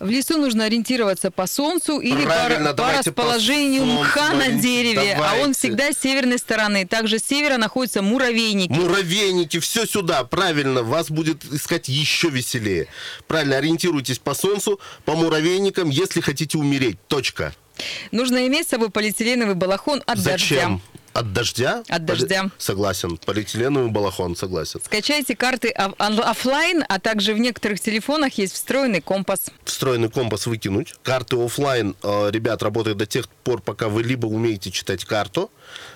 В 0.00 0.08
лесу 0.10 0.36
нужно 0.38 0.64
ориентироваться 0.64 1.30
по 1.30 1.46
солнцу 1.46 1.98
или 2.00 2.22
по, 2.22 2.30
Правильно, 2.30 2.70
по 2.70 2.76
давайте 2.76 3.12
по 3.12 3.22
расположению 3.22 3.84
солнцу 3.84 4.02
мха 4.02 4.32
на 4.34 4.48
дереве, 4.52 5.14
а 5.14 5.32
он 5.32 5.36
Давайте. 5.38 5.58
всегда 5.58 5.92
с 5.92 5.98
северной 5.98 6.38
стороны. 6.38 6.86
Также 6.86 7.18
с 7.18 7.24
севера 7.24 7.56
находятся 7.56 8.02
муравейники. 8.02 8.72
Муравейники, 8.72 9.58
все 9.58 9.86
сюда, 9.86 10.24
правильно, 10.24 10.82
вас 10.82 11.10
будет 11.10 11.44
искать 11.44 11.88
еще 11.88 12.28
веселее. 12.28 12.88
Правильно, 13.26 13.56
ориентируйтесь 13.56 14.18
по 14.18 14.34
солнцу, 14.34 14.80
по 15.04 15.14
муравейникам, 15.14 15.88
если 15.88 16.20
хотите 16.20 16.58
умереть. 16.58 16.98
Точка. 17.08 17.54
Нужно 18.10 18.46
иметь 18.46 18.66
с 18.66 18.70
собой 18.70 18.90
полиэтиленовый 18.90 19.54
балахон 19.54 20.02
от 20.06 20.18
Зачем? 20.18 20.58
дождя. 20.58 20.80
От 21.16 21.32
дождя? 21.32 21.82
От 21.88 22.04
дождя. 22.04 22.50
Согласен. 22.58 23.16
Полиэтиленовый 23.16 23.90
балахон, 23.90 24.36
согласен. 24.36 24.80
Скачайте 24.84 25.34
карты 25.34 25.70
оф- 25.70 25.94
он- 25.98 26.20
оффлайн, 26.20 26.84
а 26.88 26.98
также 27.00 27.32
в 27.32 27.38
некоторых 27.38 27.80
телефонах 27.80 28.34
есть 28.34 28.52
встроенный 28.52 29.00
компас. 29.00 29.46
Встроенный 29.64 30.10
компас 30.10 30.46
выкинуть. 30.46 30.94
Карты 31.02 31.36
оффлайн, 31.42 31.96
э, 32.02 32.30
ребят, 32.30 32.62
работают 32.62 32.98
до 32.98 33.06
тех 33.06 33.30
пор, 33.44 33.62
пока 33.62 33.88
вы 33.88 34.02
либо 34.02 34.26
умеете 34.26 34.70
читать 34.70 35.06
карту, 35.06 35.50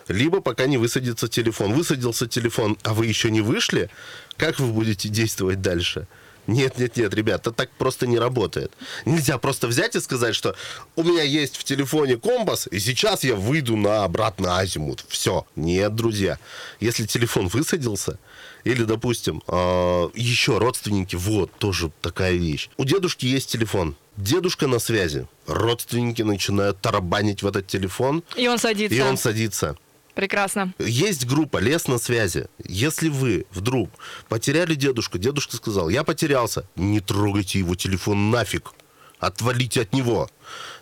либо 0.08 0.40
пока 0.40 0.64
не 0.66 0.78
высадится 0.78 1.28
телефон. 1.28 1.74
Высадился 1.74 2.26
телефон, 2.26 2.78
а 2.82 2.94
вы 2.94 3.04
еще 3.06 3.30
не 3.30 3.42
вышли, 3.42 3.90
как 4.38 4.58
вы 4.58 4.68
будете 4.72 5.10
действовать 5.10 5.60
дальше? 5.60 6.06
Нет, 6.50 6.78
нет, 6.78 6.96
нет, 6.96 7.14
ребят, 7.14 7.42
это 7.42 7.52
так 7.52 7.70
просто 7.78 8.06
не 8.08 8.18
работает. 8.18 8.72
Нельзя 9.04 9.38
просто 9.38 9.68
взять 9.68 9.94
и 9.94 10.00
сказать, 10.00 10.34
что 10.34 10.56
у 10.96 11.04
меня 11.04 11.22
есть 11.22 11.56
в 11.56 11.62
телефоне 11.62 12.16
компас, 12.16 12.66
и 12.70 12.80
сейчас 12.80 13.22
я 13.22 13.36
выйду 13.36 13.76
на 13.76 14.02
обратно 14.04 14.58
азимут. 14.58 15.04
Все. 15.08 15.46
Нет, 15.54 15.94
друзья. 15.94 16.38
Если 16.80 17.06
телефон 17.06 17.46
высадился, 17.46 18.18
или, 18.64 18.82
допустим, 18.82 19.42
э, 19.46 20.08
еще 20.14 20.58
родственники, 20.58 21.14
вот, 21.14 21.52
тоже 21.58 21.92
такая 22.02 22.32
вещь. 22.32 22.68
У 22.76 22.84
дедушки 22.84 23.26
есть 23.26 23.48
телефон. 23.50 23.94
Дедушка 24.16 24.66
на 24.66 24.80
связи. 24.80 25.28
Родственники 25.46 26.22
начинают 26.22 26.80
тарабанить 26.80 27.42
в 27.42 27.46
этот 27.46 27.68
телефон, 27.68 28.22
И 28.36 28.48
он 28.48 28.58
садится. 28.58 28.96
и 28.96 29.00
он 29.00 29.16
садится. 29.16 29.76
Прекрасно. 30.14 30.72
Есть 30.78 31.26
группа 31.26 31.58
«Лес 31.58 31.86
на 31.88 31.98
связи». 31.98 32.46
Если 32.64 33.08
вы 33.08 33.46
вдруг 33.52 33.90
потеряли 34.28 34.74
дедушку, 34.74 35.18
дедушка 35.18 35.56
сказал, 35.56 35.88
я 35.88 36.04
потерялся, 36.04 36.64
не 36.76 37.00
трогайте 37.00 37.58
его 37.58 37.74
телефон 37.74 38.30
нафиг. 38.30 38.72
Отвалите 39.18 39.82
от 39.82 39.92
него. 39.92 40.28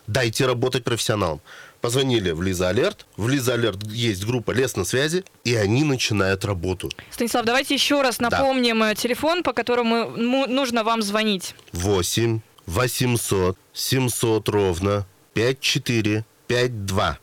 Дайте 0.07 0.45
работать 0.45 0.83
профессионалам. 0.85 1.41
Позвонили 1.81 2.31
в 2.31 2.41
Лиза 2.41 2.69
Алерт. 2.69 3.05
В 3.17 3.27
Лиза 3.29 3.53
Алерт 3.53 3.83
есть 3.87 4.25
группа 4.25 4.51
«Лес 4.51 4.75
на 4.75 4.83
связи», 4.85 5.23
и 5.43 5.55
они 5.55 5.83
начинают 5.83 6.43
работу. 6.45 6.89
Станислав, 7.11 7.45
давайте 7.45 7.73
еще 7.73 8.01
раз 8.01 8.19
напомним 8.19 8.81
э, 8.83 8.95
телефон, 8.95 9.43
по 9.43 9.53
которому 9.53 10.09
му- 10.09 10.47
нужно 10.47 10.83
вам 10.83 11.01
звонить. 11.01 11.53
8 11.73 12.39
800 12.65 13.57
700 13.73 14.49
ровно 14.49 15.05
5452. 15.33 17.17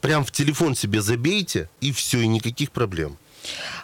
Прям 0.00 0.24
в 0.24 0.30
телефон 0.30 0.74
себе 0.74 1.02
забейте, 1.02 1.68
и 1.80 1.92
все, 1.92 2.20
и 2.20 2.26
никаких 2.26 2.70
проблем. 2.70 3.18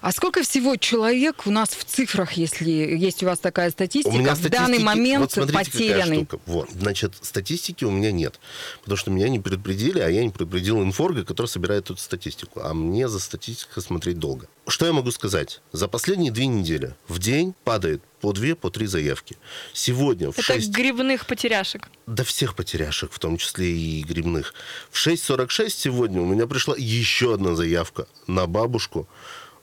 А 0.06 0.12
сколько 0.12 0.44
всего 0.44 0.76
человек 0.76 1.48
у 1.48 1.50
нас 1.50 1.70
в 1.70 1.82
цифрах, 1.82 2.34
если 2.34 2.70
есть 2.70 3.24
у 3.24 3.26
вас 3.26 3.40
такая 3.40 3.72
статистика, 3.72 4.14
У 4.14 4.16
меня 4.16 4.36
в 4.36 4.48
данный 4.48 4.78
момент 4.78 5.22
вот 5.22 5.32
смотрите, 5.32 5.64
какая 5.64 5.72
потерянный? 5.72 6.16
штука. 6.18 6.38
Вот, 6.46 6.70
значит, 6.70 7.14
статистики 7.22 7.82
у 7.82 7.90
меня 7.90 8.12
нет. 8.12 8.38
Потому 8.82 8.96
что 8.96 9.10
меня 9.10 9.28
не 9.28 9.40
предупредили, 9.40 9.98
а 9.98 10.08
я 10.08 10.22
не 10.22 10.30
предупредил 10.30 10.80
инфорга, 10.80 11.24
который 11.24 11.48
собирает 11.48 11.86
эту 11.86 11.96
статистику. 11.96 12.60
А 12.60 12.72
мне 12.72 13.08
за 13.08 13.18
статистикой 13.18 13.82
смотреть 13.82 14.20
долго. 14.20 14.46
Что 14.68 14.86
я 14.86 14.92
могу 14.92 15.10
сказать? 15.10 15.60
За 15.72 15.88
последние 15.88 16.30
две 16.30 16.46
недели 16.46 16.94
в 17.08 17.18
день 17.18 17.52
падает 17.64 18.00
по 18.20 18.32
две, 18.32 18.54
по 18.54 18.70
три 18.70 18.86
заявки. 18.86 19.36
Сегодня 19.72 20.30
в 20.30 20.38
Это 20.38 20.42
6... 20.54 20.70
грибных 20.70 21.26
потеряшек. 21.26 21.88
до 22.06 22.22
всех 22.22 22.54
потеряшек, 22.54 23.10
в 23.10 23.18
том 23.18 23.38
числе 23.38 23.76
и 23.76 24.04
грибных. 24.04 24.54
В 24.88 25.04
6.46 25.04 25.68
сегодня 25.70 26.20
у 26.20 26.26
меня 26.26 26.46
пришла 26.46 26.76
еще 26.78 27.34
одна 27.34 27.56
заявка 27.56 28.06
на 28.28 28.46
бабушку 28.46 29.08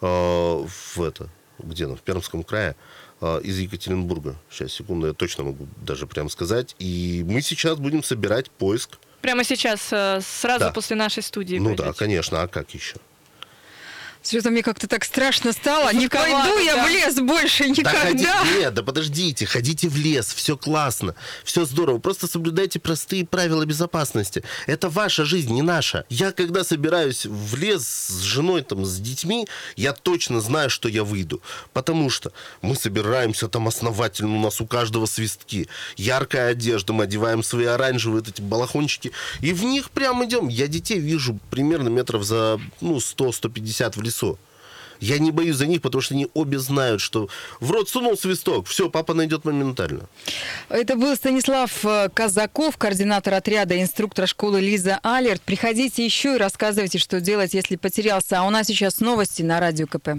в 0.08 1.02
это, 1.02 1.30
где 1.60 1.86
она, 1.86 1.96
в 1.96 2.02
Пермском 2.02 2.44
крае, 2.44 2.76
э, 3.22 3.42
из 3.44 3.58
Екатеринбурга. 3.60 4.36
Сейчас, 4.50 4.74
секунду, 4.74 5.08
я 5.08 5.14
точно 5.14 5.44
могу 5.46 5.68
даже 5.82 6.08
прям 6.08 6.30
сказать. 6.30 6.76
И 6.80 7.24
мы 7.28 7.42
сейчас 7.42 7.78
будем 7.78 8.04
собирать 8.04 8.52
поиск. 8.52 8.98
Прямо 9.22 9.44
сейчас, 9.44 9.88
э, 9.92 10.20
сразу 10.22 10.66
Да. 10.66 10.72
после 10.72 10.96
нашей 10.98 11.24
студии. 11.24 11.56
ну 11.58 11.70
да, 11.76 11.84
пойдете. 11.84 12.00
конечно, 12.00 12.42
а 12.42 12.48
как 12.48 12.74
еще? 12.74 12.96
Что-то 14.24 14.52
мне 14.52 14.64
как-то 14.64 14.88
так 14.88 15.04
страшно 15.04 15.52
стало. 15.52 15.94
Не 15.94 16.08
пойду 16.08 16.58
я 16.60 16.78
да. 16.78 16.86
в 16.86 16.90
лес 16.90 17.16
больше 17.20 17.68
Да 17.76 17.92
ходи- 17.92 18.20
никогда. 18.22 18.44
нет, 18.58 18.74
да 18.74 18.82
подождите, 18.82 19.46
ходите 19.46 19.90
в 19.90 19.98
лес, 19.98 20.34
все 20.34 20.56
классно, 20.56 21.14
все 21.44 21.66
здорово, 21.66 22.00
просто 22.00 22.28
соблюдайте 22.28 22.80
простые 22.80 23.26
правила 23.26 23.66
безопасности. 23.66 24.42
Это 24.66 24.88
ваша 24.88 25.26
жизнь, 25.26 25.52
не 25.54 25.62
наша. 25.62 26.06
Я 26.10 26.32
когда 26.32 26.64
собираюсь 26.64 27.26
в 27.26 27.56
лес 27.58 27.86
с 27.86 28.22
женой, 28.22 28.62
там, 28.62 28.86
с 28.86 28.98
детьми, 28.98 29.46
я 29.76 29.92
точно 29.92 30.40
знаю, 30.40 30.70
что 30.70 30.88
я 30.88 31.04
выйду, 31.04 31.42
потому 31.74 32.10
что 32.10 32.32
мы 32.62 32.76
собираемся 32.76 33.50
там 33.50 33.68
основательно, 33.68 34.38
у 34.38 34.40
нас 34.40 34.62
у 34.62 34.66
каждого 34.66 35.06
свистки, 35.06 35.68
яркая 35.98 36.52
одежда, 36.52 36.94
мы 36.94 37.04
одеваем 37.04 37.44
свои 37.44 37.66
оранжевые 37.66 38.22
вот 38.22 38.30
эти 38.30 38.42
балахончики, 38.42 39.12
и 39.42 39.52
в 39.52 39.66
них 39.66 39.92
прям 39.92 40.24
идем. 40.24 40.48
Я 40.48 40.68
детей 40.68 41.00
вижу 41.00 41.38
примерно 41.50 41.90
метров 41.90 42.24
за, 42.24 42.62
ну, 42.80 42.98
100-150 42.98 43.98
в 43.98 44.02
лесу. 44.02 44.13
Я 45.04 45.20
не 45.20 45.32
боюсь 45.32 45.58
за 45.58 45.68
них, 45.68 45.82
потому 45.82 46.02
что 46.02 46.14
они 46.14 46.28
обе 46.34 46.60
знают, 46.60 47.02
что 47.02 47.28
в 47.60 47.72
рот 47.72 47.90
сунул 47.90 48.18
свисток, 48.18 48.68
все, 48.68 48.90
папа 48.90 49.14
найдет 49.14 49.44
моментально. 49.44 50.08
Это 50.70 50.96
был 50.96 51.14
Станислав 51.18 51.84
э, 51.84 52.08
Казаков, 52.14 52.78
координатор 52.78 53.34
отряда, 53.34 53.82
инструктор 53.82 54.28
школы 54.30 54.62
Лиза 54.62 55.00
Алерт. 55.04 55.42
Приходите 55.42 56.06
еще 56.06 56.36
и 56.36 56.38
рассказывайте, 56.38 57.00
что 57.00 57.20
делать, 57.20 57.54
если 57.54 57.76
потерялся. 57.76 58.40
А 58.40 58.44
у 58.44 58.50
нас 58.50 58.68
сейчас 58.68 59.02
новости 59.02 59.42
на 59.42 59.60
Радио 59.60 59.88
КП. 59.88 60.10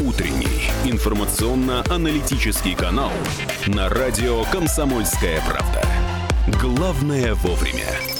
Утренний 0.00 0.70
информационно-аналитический 0.84 2.74
канал 2.74 3.12
на 3.66 3.88
радио 3.88 4.44
«Комсомольская 4.44 5.40
правда». 5.46 5.82
Главное 6.60 7.34
вовремя. 7.34 8.19